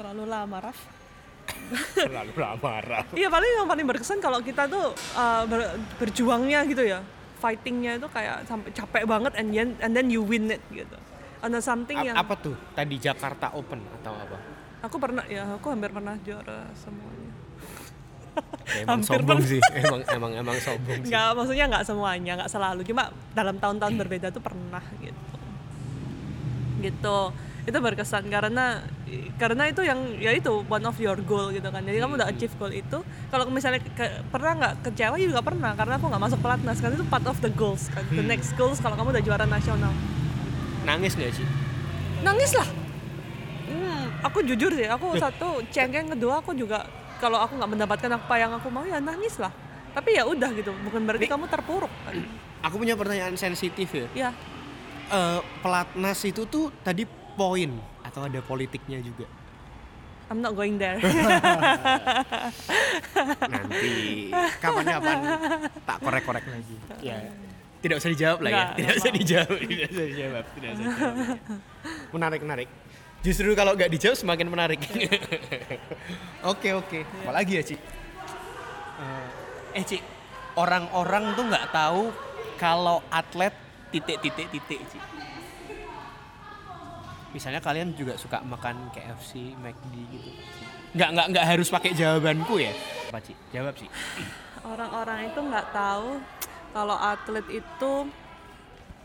[0.00, 0.80] terlalu lama Raf
[1.92, 7.04] Terlalu marah Iya paling yang paling berkesan kalau kita tuh uh, ber- berjuangnya gitu ya,
[7.42, 10.96] fightingnya itu kayak sampai capek banget and then and then you win it gitu.
[11.42, 14.38] Ada something yang Apa tuh tadi Jakarta Open atau apa?
[14.80, 17.32] aku pernah ya, aku hampir pernah juara semuanya.
[18.80, 19.50] emang Hampir sombong pernah.
[19.50, 22.80] sih Emang emang emang sombong sih Nggak, maksudnya nggak semuanya, nggak selalu.
[22.86, 25.34] Cuma dalam tahun-tahun berbeda tuh pernah gitu.
[26.80, 27.18] Gitu.
[27.62, 28.84] Itu berkesan karena
[29.36, 31.80] karena itu yang ya itu one of your goal gitu kan.
[31.80, 32.98] Jadi kamu udah achieve goal itu.
[33.28, 36.94] Kalau misalnya ke- pernah nggak kecewa ya juga pernah karena aku nggak masuk pelatnas karena
[36.94, 38.04] itu part of the goals kan.
[38.08, 39.92] The next goals kalau kamu udah juara nasional.
[40.80, 41.44] Nangis gak sih?
[42.20, 42.68] Nangis lah.
[43.68, 48.34] Hmm, aku jujur sih, aku satu cengeng kedua aku juga kalau aku nggak mendapatkan apa
[48.34, 49.52] yang aku mau ya nangis lah.
[49.90, 51.30] Tapi ya udah gitu, bukan berarti Nih.
[51.30, 52.14] kamu terpuruk kan.
[52.60, 54.30] Aku punya pertanyaan sensitif ya Ya,
[55.10, 57.02] Eh, Pelatnas itu tuh tadi
[57.40, 57.70] poin
[58.04, 59.24] Atau ada politiknya juga?
[60.30, 60.94] I'm not going there.
[63.50, 64.30] Nanti
[64.62, 65.18] kapan-kapan
[65.82, 66.74] tak korek-korek lagi.
[67.02, 67.18] Ya.
[67.82, 68.54] Tidak usah dijawab lah ya.
[68.54, 69.58] Nggak, Tidak usah dijawab.
[69.58, 70.44] Tidak usah dijawab.
[70.54, 71.38] Tidak usah dijawab.
[72.14, 72.68] Menarik, menarik.
[73.26, 74.80] Justru kalau nggak dijawab semakin menarik.
[76.50, 77.04] Oke, oke.
[77.26, 77.76] Apalagi ya, Ci?
[79.76, 80.00] Eh, Ci,
[80.56, 82.08] orang-orang tuh nggak tahu
[82.56, 83.52] kalau atlet
[83.92, 84.98] titik-titik-titik, Ci.
[87.30, 90.30] Misalnya kalian juga suka makan KFC, McD gitu.
[90.98, 92.74] Nggak, nggak, nggak harus pakai jawabanku ya.
[93.10, 93.32] Apa, Ci?
[93.54, 93.86] Jawab, Ci.
[94.66, 96.18] Orang-orang itu nggak tahu
[96.74, 97.92] kalau atlet itu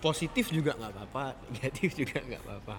[0.02, 1.24] positif juga nggak apa-apa
[1.58, 2.78] negatif juga nggak apa-apa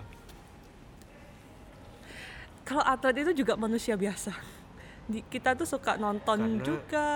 [2.67, 4.35] kalau atlet itu juga manusia biasa.
[5.07, 7.07] Di- kita tuh suka nonton Karena- juga.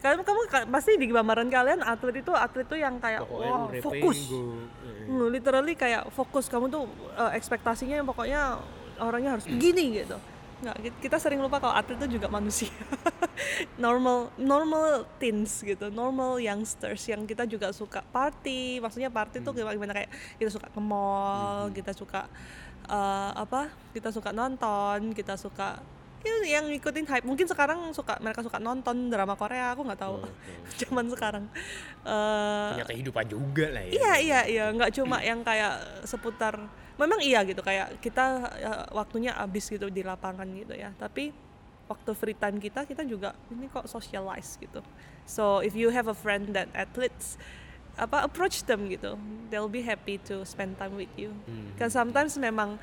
[0.00, 4.32] Kamu kamu ka- pasti di gambaran kalian atlet itu atlet itu yang kayak udah fokus.
[5.04, 6.48] Hmm, literally kayak fokus.
[6.48, 8.56] Kamu tuh eh, ekspektasinya yang pokoknya
[8.98, 10.16] orangnya harus begini gitu.
[10.56, 12.72] Nggak ki- kita sering lupa kalau atlet itu juga manusia.
[13.76, 15.92] Normal normal teens gitu.
[15.92, 18.80] Normal youngsters yang kita juga suka party.
[18.80, 22.20] Maksudnya party tuh gimana, gimana kayak kita suka ke mall kita suka
[22.86, 25.84] eh, apa kita suka nonton kita suka
[26.26, 27.22] Ya, yang ngikutin hype.
[27.22, 30.26] Mungkin sekarang suka mereka suka nonton drama Korea, aku nggak tahu.
[30.74, 31.44] Zaman sekarang.
[32.02, 33.92] Eh, Punya kehidupan juga lah ya.
[33.94, 36.58] Iya iya iya, nggak cuma yang kayak seputar.
[36.98, 38.24] Memang iya gitu kayak kita
[38.58, 40.90] ya, waktunya habis gitu di lapangan gitu ya.
[40.98, 41.30] Tapi
[41.86, 44.82] waktu free time kita kita juga ini kok socialize gitu.
[45.22, 47.38] So if you have a friend that athletes
[47.94, 49.14] apa approach them gitu,
[49.48, 51.30] they'll be happy to spend time with you.
[51.78, 52.76] Kan sometimes memang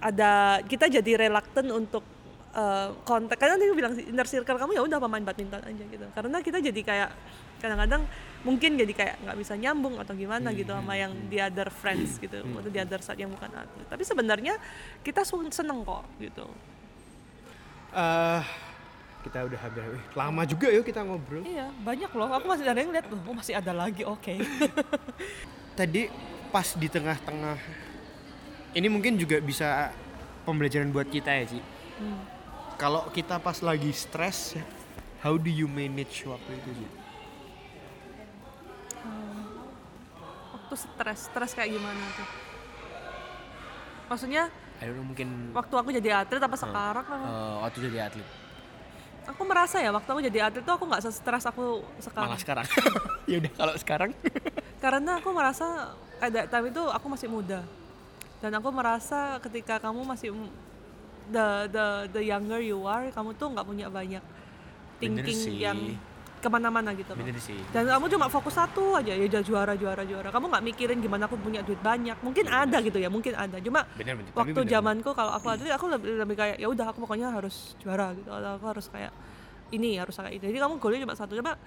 [0.00, 2.00] ada kita jadi reluctant untuk
[2.54, 6.06] uh, kontak karena dia bilang inner circle kamu ya udah pemain badminton aja gitu.
[6.14, 7.10] Karena kita jadi kayak
[7.60, 8.02] kadang-kadang
[8.40, 12.40] mungkin jadi kayak nggak bisa nyambung atau gimana gitu sama yang the other friends gitu
[12.40, 14.56] atau the other side yang bukan atlet tapi sebenarnya
[15.04, 16.48] kita seneng kok gitu.
[17.90, 18.42] Eh,
[19.20, 19.84] kita udah hampir
[20.16, 21.44] lama juga yuk kita ngobrol.
[21.44, 22.32] iya banyak loh.
[22.32, 24.40] Aku masih ada yang lihat loh oh masih ada lagi oke.
[25.78, 26.08] Tadi
[26.48, 27.58] pas di tengah-tengah
[28.72, 29.92] ini mungkin juga bisa
[30.48, 31.60] pembelajaran buat kita ya, Ci.
[32.80, 34.56] Kalau kita pas lagi stres,
[35.20, 36.86] how do you manage waktu itu, Ci?
[40.70, 42.28] waktu stres stres kayak gimana tuh
[44.06, 44.46] maksudnya
[44.78, 47.26] I don't know, mungkin waktu aku jadi atlet apa sekarang apa?
[47.26, 48.28] eh, waktu jadi atlet.
[49.26, 52.66] aku merasa ya waktu aku jadi atlet tuh aku nggak stres aku sekarang Malah sekarang.
[53.30, 54.10] ya udah kalau sekarang.
[54.78, 55.66] karena aku merasa
[56.22, 57.60] ada time itu aku masih muda
[58.38, 60.30] dan aku merasa ketika kamu masih
[61.30, 64.22] the the the younger you are kamu tuh nggak punya banyak
[65.00, 65.78] Bener thinking yang
[66.40, 67.20] ke mana-mana gitu loh.
[67.20, 67.60] Bener sih.
[67.68, 70.32] dan kamu cuma fokus satu aja ya juara juara juara.
[70.32, 72.16] Kamu nggak mikirin gimana aku punya duit banyak.
[72.24, 73.60] Mungkin ada gitu ya mungkin ada.
[73.60, 74.32] Cuma Bener bener.
[74.32, 77.76] Waktu bener, zamanku kalau aku atlet aku lebih, lebih kayak ya udah aku pokoknya harus
[77.84, 78.32] juara gitu.
[78.32, 79.12] Atau aku harus kayak
[79.70, 80.44] ini harus kayak ini.
[80.48, 81.36] Jadi kamu goalnya cuma satu.
[81.36, 81.60] Coba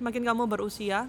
[0.00, 1.04] semakin kamu berusia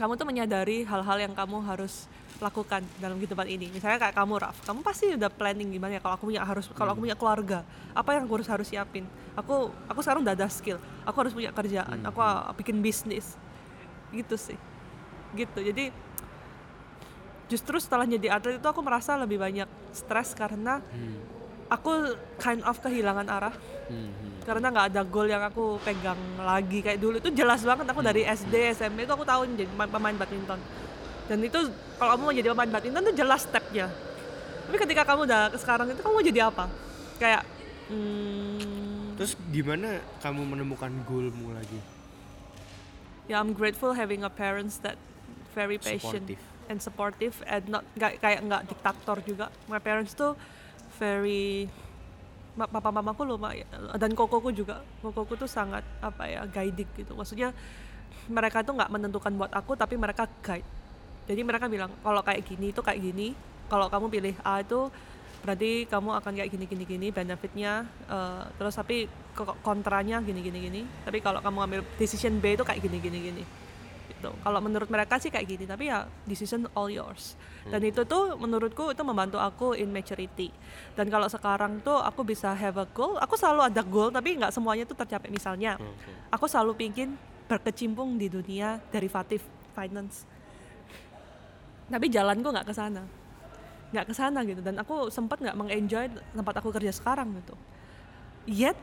[0.00, 2.08] kamu tuh menyadari hal-hal yang kamu harus
[2.38, 3.66] lakukan dalam kehidupan ini.
[3.74, 6.94] Misalnya kayak kamu Raf kamu pasti udah planning gimana ya kalau aku punya harus kalau
[6.94, 7.66] aku punya keluarga.
[7.94, 9.04] Apa yang aku harus harus siapin?
[9.34, 10.78] Aku aku sekarang udah ada skill.
[11.02, 11.98] Aku harus punya kerjaan.
[12.06, 13.34] Aku uh, bikin bisnis.
[14.14, 14.58] Gitu sih.
[15.34, 15.58] Gitu.
[15.58, 15.90] Jadi
[17.50, 20.78] justru setelah jadi atlet itu aku merasa lebih banyak stres karena
[21.66, 23.54] aku kind of kehilangan arah.
[24.46, 26.86] Karena nggak ada goal yang aku pegang lagi.
[26.86, 27.90] Kayak dulu itu jelas banget.
[27.90, 30.87] Aku dari SD SMP itu aku tahu jadi pemain badminton
[31.28, 31.60] dan itu
[32.00, 33.86] kalau kamu mau jadi pemain badminton itu jelas stepnya.
[34.68, 36.64] Tapi ketika kamu udah ke sekarang itu kamu mau jadi apa?
[37.20, 37.42] Kayak
[37.92, 41.78] hmm, Terus gimana kamu menemukan goalmu lagi?
[43.28, 44.96] ya I'm grateful having a parents that
[45.52, 46.42] very patient Supportive.
[46.72, 49.46] and supportive and not nggak kayak nggak diktator juga.
[49.68, 50.32] My parents tuh
[50.96, 51.68] very
[52.56, 53.52] papa mamaku loh Ma,
[54.00, 54.80] dan kokoku juga.
[55.04, 57.12] Kokoku tuh sangat apa ya guiding gitu.
[57.12, 57.52] Maksudnya
[58.32, 60.77] mereka tuh nggak menentukan buat aku tapi mereka guide
[61.28, 63.36] jadi mereka bilang kalau kayak gini itu kayak gini.
[63.68, 64.88] Kalau kamu pilih A itu
[65.44, 69.04] berarti kamu akan kayak gini gini gini benefitnya eh, terus tapi
[69.36, 70.82] ko- kontranya gini gini gini.
[71.04, 73.44] Tapi kalau kamu ambil decision B itu kayak gini gini gini.
[74.08, 74.30] Gitu.
[74.40, 77.36] Kalau menurut mereka sih kayak gini tapi ya decision all yours.
[77.68, 80.48] Dan itu tuh menurutku itu membantu aku in maturity.
[80.96, 83.20] Dan kalau sekarang tuh aku bisa have a goal.
[83.20, 85.28] Aku selalu ada goal tapi nggak semuanya tuh tercapai.
[85.28, 85.76] Misalnya
[86.32, 89.44] aku selalu pingin berkecimpung di dunia derivatif
[89.76, 90.24] finance
[91.88, 93.02] tapi jalanku nggak ke sana.
[93.92, 94.60] Nggak ke sana gitu.
[94.60, 97.56] Dan aku sempat nggak mengenjoy tempat aku kerja sekarang gitu.
[98.48, 98.76] Yet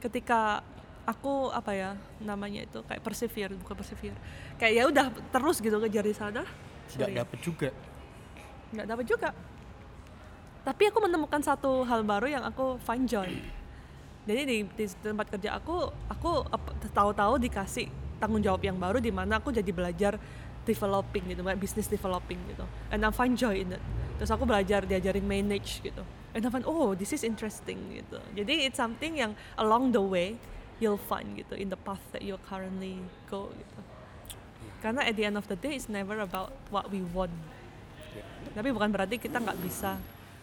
[0.00, 0.64] ketika
[1.06, 1.90] aku apa ya
[2.20, 4.18] namanya itu kayak persevere bukan persevere.
[4.56, 6.42] Kayak ya udah terus gitu kejar di sana.
[6.96, 7.70] Nggak dapet juga.
[8.66, 9.30] nggak dapat juga.
[10.66, 13.30] Tapi aku menemukan satu hal baru yang aku find joy.
[14.26, 16.42] Jadi di, di tempat kerja aku aku
[16.90, 17.86] tahu-tahu dikasih
[18.18, 20.18] tanggung jawab yang baru di mana aku jadi belajar
[20.66, 22.66] developing gitu kayak business developing gitu.
[22.90, 23.82] And I find joy in it.
[24.18, 26.02] Terus aku belajar diajarin manage gitu.
[26.34, 28.18] And I find oh this is interesting gitu.
[28.34, 30.36] Jadi it's something yang along the way
[30.82, 33.00] you'll find gitu in the path that you currently
[33.30, 33.80] go gitu.
[34.84, 37.32] Karena at the end of the day it's never about what we want.
[38.52, 39.96] Tapi bukan berarti kita nggak bisa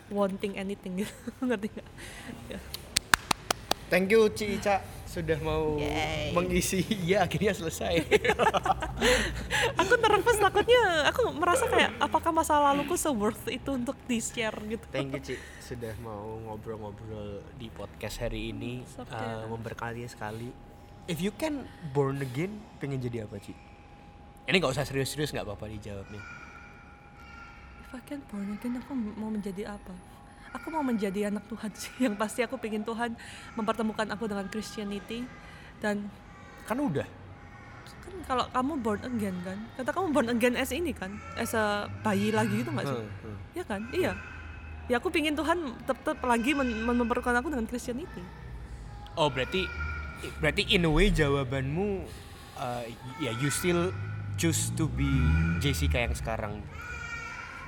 [0.09, 1.13] wanting anything gitu.
[1.47, 1.89] Ngerti nggak?
[2.49, 2.59] Ya.
[3.93, 4.81] Thank you Ci Ica
[5.13, 5.77] sudah mau
[6.33, 6.81] mengisi.
[7.05, 8.01] Iya akhirnya selesai.
[9.81, 14.55] aku nervous takutnya aku merasa kayak apakah masa laluku se worth itu untuk di share
[14.65, 19.45] gitu Thank you Ci sudah mau Ngobrol-ngobrol di podcast hari ini Sabtu eh, ya.
[19.45, 20.49] memberkati sekali.
[21.05, 23.53] If you can born again, pengen jadi apa Ci?
[24.43, 26.21] Ini nggak usah serius-serius nggak apa-apa dijawabnya.
[27.83, 29.93] if I can born again aku mau menjadi apa
[30.53, 31.91] aku mau menjadi anak Tuhan sih.
[32.05, 33.17] Yang pasti aku pengen Tuhan
[33.57, 35.25] mempertemukan aku dengan Christianity.
[35.81, 36.07] Dan
[36.63, 37.03] Kan udah.
[37.83, 39.59] kan kalau kamu born again kan?
[39.75, 41.11] Kata kamu born again as ini kan?
[41.35, 42.95] As a bayi lagi gitu nggak sih?
[42.95, 43.37] Hmm, hmm.
[43.51, 43.81] ya kan?
[43.91, 44.13] Iya.
[44.87, 48.23] Ya aku pingin Tuhan tetap lagi men- memperlakukan aku dengan Christianity.
[49.19, 49.67] Oh berarti
[50.39, 52.07] berarti in a way jawabanmu
[52.55, 52.83] uh,
[53.19, 53.91] ya you still
[54.39, 55.07] choose to be
[55.59, 56.63] Jessica yang sekarang.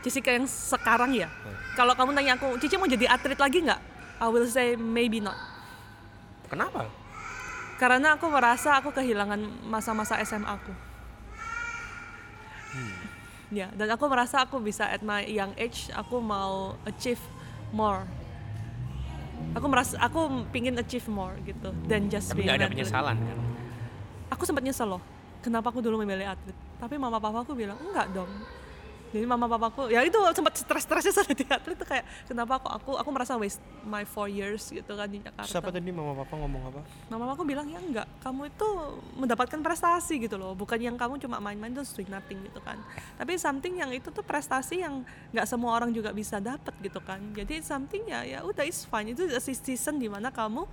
[0.06, 1.26] Jessica yang sekarang ya?
[1.74, 3.82] Kalau kamu tanya aku Cici mau jadi atlet lagi nggak?
[4.22, 5.36] I will say maybe not.
[6.45, 6.86] Kenapa?
[7.76, 10.72] karena aku merasa aku kehilangan masa-masa SMA aku.
[13.51, 17.20] Ya dan aku merasa aku bisa at my young age aku mau achieve
[17.76, 18.08] more.
[19.56, 22.76] Aku merasa aku pingin achieve more gitu dan just Tapi nggak ada athlete.
[22.80, 23.38] penyesalan kan?
[24.26, 25.03] aku sempat nyesel loh
[25.43, 26.56] kenapa aku dulu memilih atlet?
[26.80, 28.32] Tapi mama papa aku bilang enggak dong
[29.16, 29.88] jadi mama papaku.
[29.88, 33.63] Ya itu sempat stres-stresnya saat di atlet tuh kayak kenapa aku aku aku merasa waste
[33.88, 35.47] my four years gitu kan di Jakarta.
[35.47, 36.82] Siapa tadi mama papa ngomong apa?
[37.07, 38.03] mama aku bilang ya enggak.
[38.20, 38.68] Kamu itu
[39.16, 40.51] mendapatkan prestasi gitu loh.
[40.51, 42.76] Bukan yang kamu cuma main-main terus doing nothing gitu kan.
[43.16, 47.24] Tapi something yang itu tuh prestasi yang nggak semua orang juga bisa dapat gitu kan.
[47.32, 49.16] Jadi something ya ya udah is fine.
[49.16, 50.68] Itu a season di mana kamu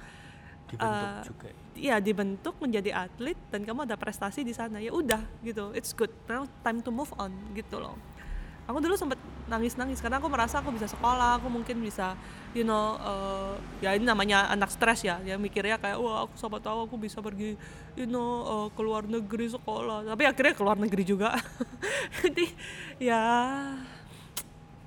[0.72, 1.49] Dibentuk Uh, juga.
[1.76, 2.01] ya?
[2.01, 4.80] dibentuk menjadi atlet dan kamu ada prestasi di sana.
[4.80, 5.68] Ya udah gitu.
[5.76, 6.09] It's good.
[6.24, 7.93] Now time to move on gitu loh
[8.66, 9.18] aku dulu sempet
[9.50, 12.14] nangis-nangis karena aku merasa aku bisa sekolah aku mungkin bisa
[12.54, 16.62] you know uh, ya ini namanya anak stres ya ya mikirnya kayak wah aku siapa
[16.62, 17.58] tahu aku bisa pergi
[17.98, 20.06] you know uh, ke luar negeri sekolah.
[20.06, 21.34] Tapi akhirnya ke luar negeri juga.
[22.22, 22.46] Jadi
[23.02, 23.22] ya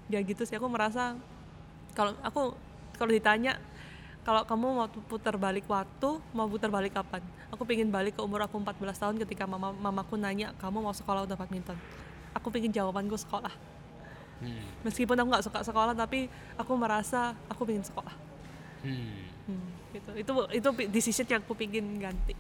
[0.08, 1.18] ya gitu sih aku merasa
[1.98, 2.56] kalau aku
[2.96, 3.60] kalau ditanya
[4.26, 7.22] kalau kamu mau putar balik waktu mau putar balik kapan?
[7.54, 11.30] Aku pengen balik ke umur aku 14 tahun ketika mama mamaku nanya kamu mau sekolah
[11.30, 11.78] udah badminton
[12.36, 13.56] aku pengen jawabanku sekolah.
[14.36, 14.68] Hmm.
[14.84, 16.28] meskipun aku nggak suka sekolah tapi
[16.60, 18.12] aku merasa aku pengen sekolah.
[18.84, 19.16] Hmm.
[19.48, 20.12] Hmm, gitu.
[20.12, 22.36] Itu itu decision yang aku pengen ganti.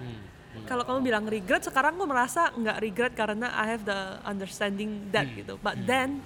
[0.00, 0.20] Hmm.
[0.66, 5.28] kalau kamu bilang regret sekarang aku merasa nggak regret karena I have the understanding that
[5.30, 5.60] gitu.
[5.60, 6.24] But then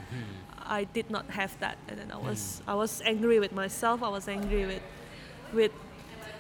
[0.65, 1.77] I did not have that.
[1.91, 4.85] And then I was I was angry with myself I was angry with
[5.53, 5.75] with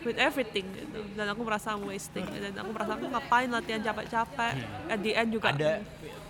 [0.06, 1.02] with everything gitu.
[1.12, 4.54] Dan aku merasa I'm wasting dan aku merasa aku ngapain latihan capek-capek.
[4.88, 5.82] At the end juga Ada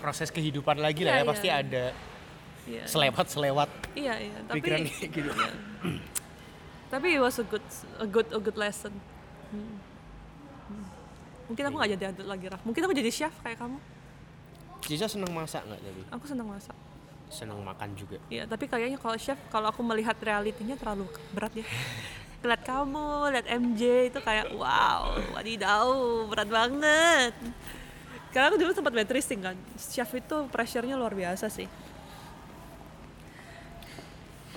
[0.04, 1.60] proses kehidupan lagi lah Iya, ya pasti iya.
[1.64, 1.84] ada
[2.68, 5.30] iya selewat selewat iya iya tapi pikiran kayak gitu.
[5.32, 5.52] iya.
[6.92, 7.64] tapi it was a good
[7.96, 8.92] a good a good lesson
[9.48, 9.78] Hmm.
[10.66, 10.86] Hmm.
[11.46, 13.78] mungkin aku nggak jadi atlet lagi Raf mungkin aku jadi chef kayak kamu
[14.84, 16.02] Cica seneng masak nggak tapi?
[16.12, 16.76] aku senang masak
[17.32, 18.20] Seneng makan juga.
[18.28, 21.64] Iya, tapi kayaknya kalau chef, kalau aku melihat realitinya terlalu berat ya.
[22.46, 25.88] lihat kamu, lihat MJ itu kayak wow, wadidaw,
[26.28, 27.34] berat banget.
[28.34, 31.70] Karena aku dulu sempat waitressing kan, chef itu pressure-nya luar biasa sih.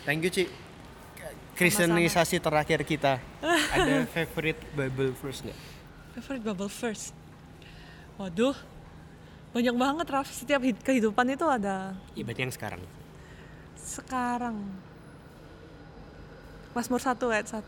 [0.02, 0.50] Thank you Ci.
[1.54, 3.22] Kristenisasi terakhir kita.
[3.74, 5.60] Ada favorite Bible verse nggak?
[6.18, 7.14] Favorite bubble first.
[8.18, 8.58] Waduh,
[9.54, 10.26] banyak banget Raf.
[10.26, 12.82] Setiap hid- kehidupan itu ada Iya berarti yang sekarang.
[13.78, 14.58] sekarang.
[16.74, 17.62] Mazmur 1 ayat 1.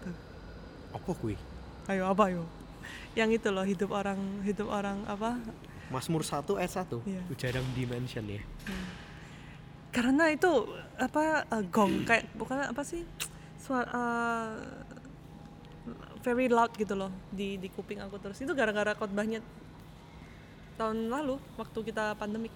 [0.90, 1.38] Apa kui?
[1.86, 2.50] Ayo apa ayo?
[3.14, 5.38] Yang itu loh hidup orang hidup orang apa
[5.90, 7.02] Mazmur 1 ayat 1.
[7.06, 7.22] Iya.
[7.38, 8.42] Jarang dimention ya.
[9.90, 10.70] karena itu
[11.02, 13.02] apa uh, gong kayak bukan apa sih
[13.58, 14.54] suara uh,
[16.22, 19.42] very loud gitu loh di di kuping aku terus itu gara-gara khotbahnya
[20.78, 22.54] tahun lalu waktu kita pandemik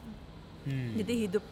[0.63, 0.95] Hmm.
[0.95, 1.43] jadi hidup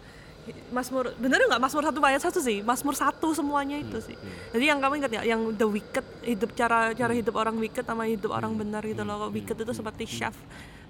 [0.74, 1.62] Masmur bener nggak?
[1.62, 2.66] Masmur satu ayat satu sih.
[2.66, 4.18] Masmur satu semuanya itu sih.
[4.56, 8.10] jadi yang kamu ingat ya yang the wicked hidup cara cara hidup orang wicked sama
[8.10, 9.22] hidup orang benar gitu loh.
[9.22, 10.34] Kalau wicked itu seperti chef.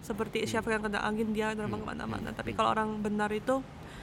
[0.01, 2.29] Seperti chef yang kena angin dia terbang ke mana-mana.
[2.31, 3.59] tapi kalau orang benar itu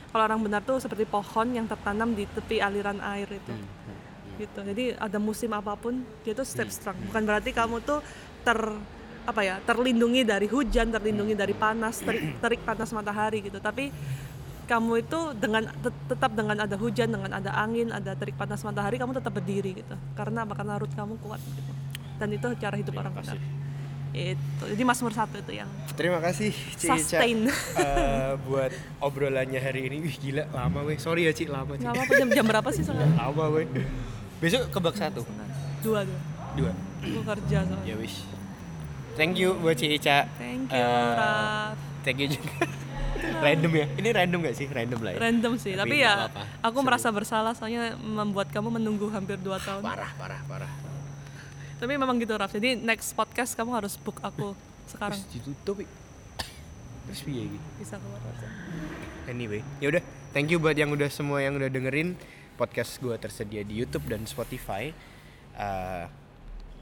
[0.09, 3.55] kalau orang benar tuh seperti pohon yang tertanam di tepi aliran air itu.
[4.39, 4.61] Gitu.
[4.63, 6.97] Jadi ada musim apa pun dia tuh step strong.
[7.11, 8.01] bukan berarti kamu tuh
[8.45, 8.59] ter
[9.29, 13.61] apa ya terlindungi dari hujan terlindungi dari panas terik, terik panas matahari gitu.
[13.61, 13.93] Tapi
[14.69, 18.95] kamu itu dengan tet- tetap dengan ada hujan dengan ada angin ada terik panas matahari
[18.95, 21.73] kamu tetap berdiri gitu karena apa karena root kamu kuat gitu
[22.15, 23.41] dan itu cara hidup orang benar
[24.11, 27.45] itu jadi Mazmur satu itu yang Terima kasih Ci Ica Sustain.
[27.45, 30.01] eh, buat obrolannya hari ini.
[30.01, 30.97] Wih gila lama weh.
[30.97, 31.83] Sorry ya Ci lama Ci.
[31.83, 33.67] nggak apa-apa jam, jam berapa sih sekarang Lama weh.
[34.39, 35.23] Besok ke bak satu.
[35.81, 36.17] dua dua
[36.57, 36.73] Dua.
[37.05, 38.25] aku kerja soalnya Ya wis.
[39.15, 40.25] Thank you buat Ci Ica.
[40.35, 42.88] thank you Eh, Raf Thank you juga.
[43.47, 43.87] random ya?
[43.95, 44.67] Ini random gak sih?
[44.67, 45.19] Random lah ya?
[45.21, 46.43] random sih Tapi tapi, ya apa-apa.
[46.63, 50.73] aku merasa bersalah soalnya membuat kamu menunggu hampir dua tahun Parah, parah, parah.
[51.77, 54.53] tapi memang gitu Raf jadi next podcast kamu harus book aku
[54.87, 55.77] sekarang Terus ditutup.
[57.07, 57.67] Terus piye gitu?
[57.79, 58.49] bisa keluar aja
[59.29, 60.01] Anyway, ya udah.
[60.33, 62.17] Thank you buat yang udah semua yang udah dengerin
[62.57, 64.89] podcast gue tersedia di YouTube dan Spotify.
[65.53, 66.05] Eh,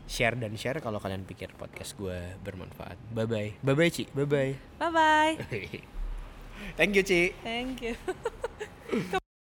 [0.07, 2.95] share dan share kalau kalian pikir podcast gue bermanfaat.
[3.11, 3.51] Bye bye.
[3.61, 4.07] Bye bye Ci.
[4.15, 4.55] Bye bye.
[4.79, 5.35] bye bye
[6.77, 7.33] Thank you Ci.
[7.43, 7.97] thank you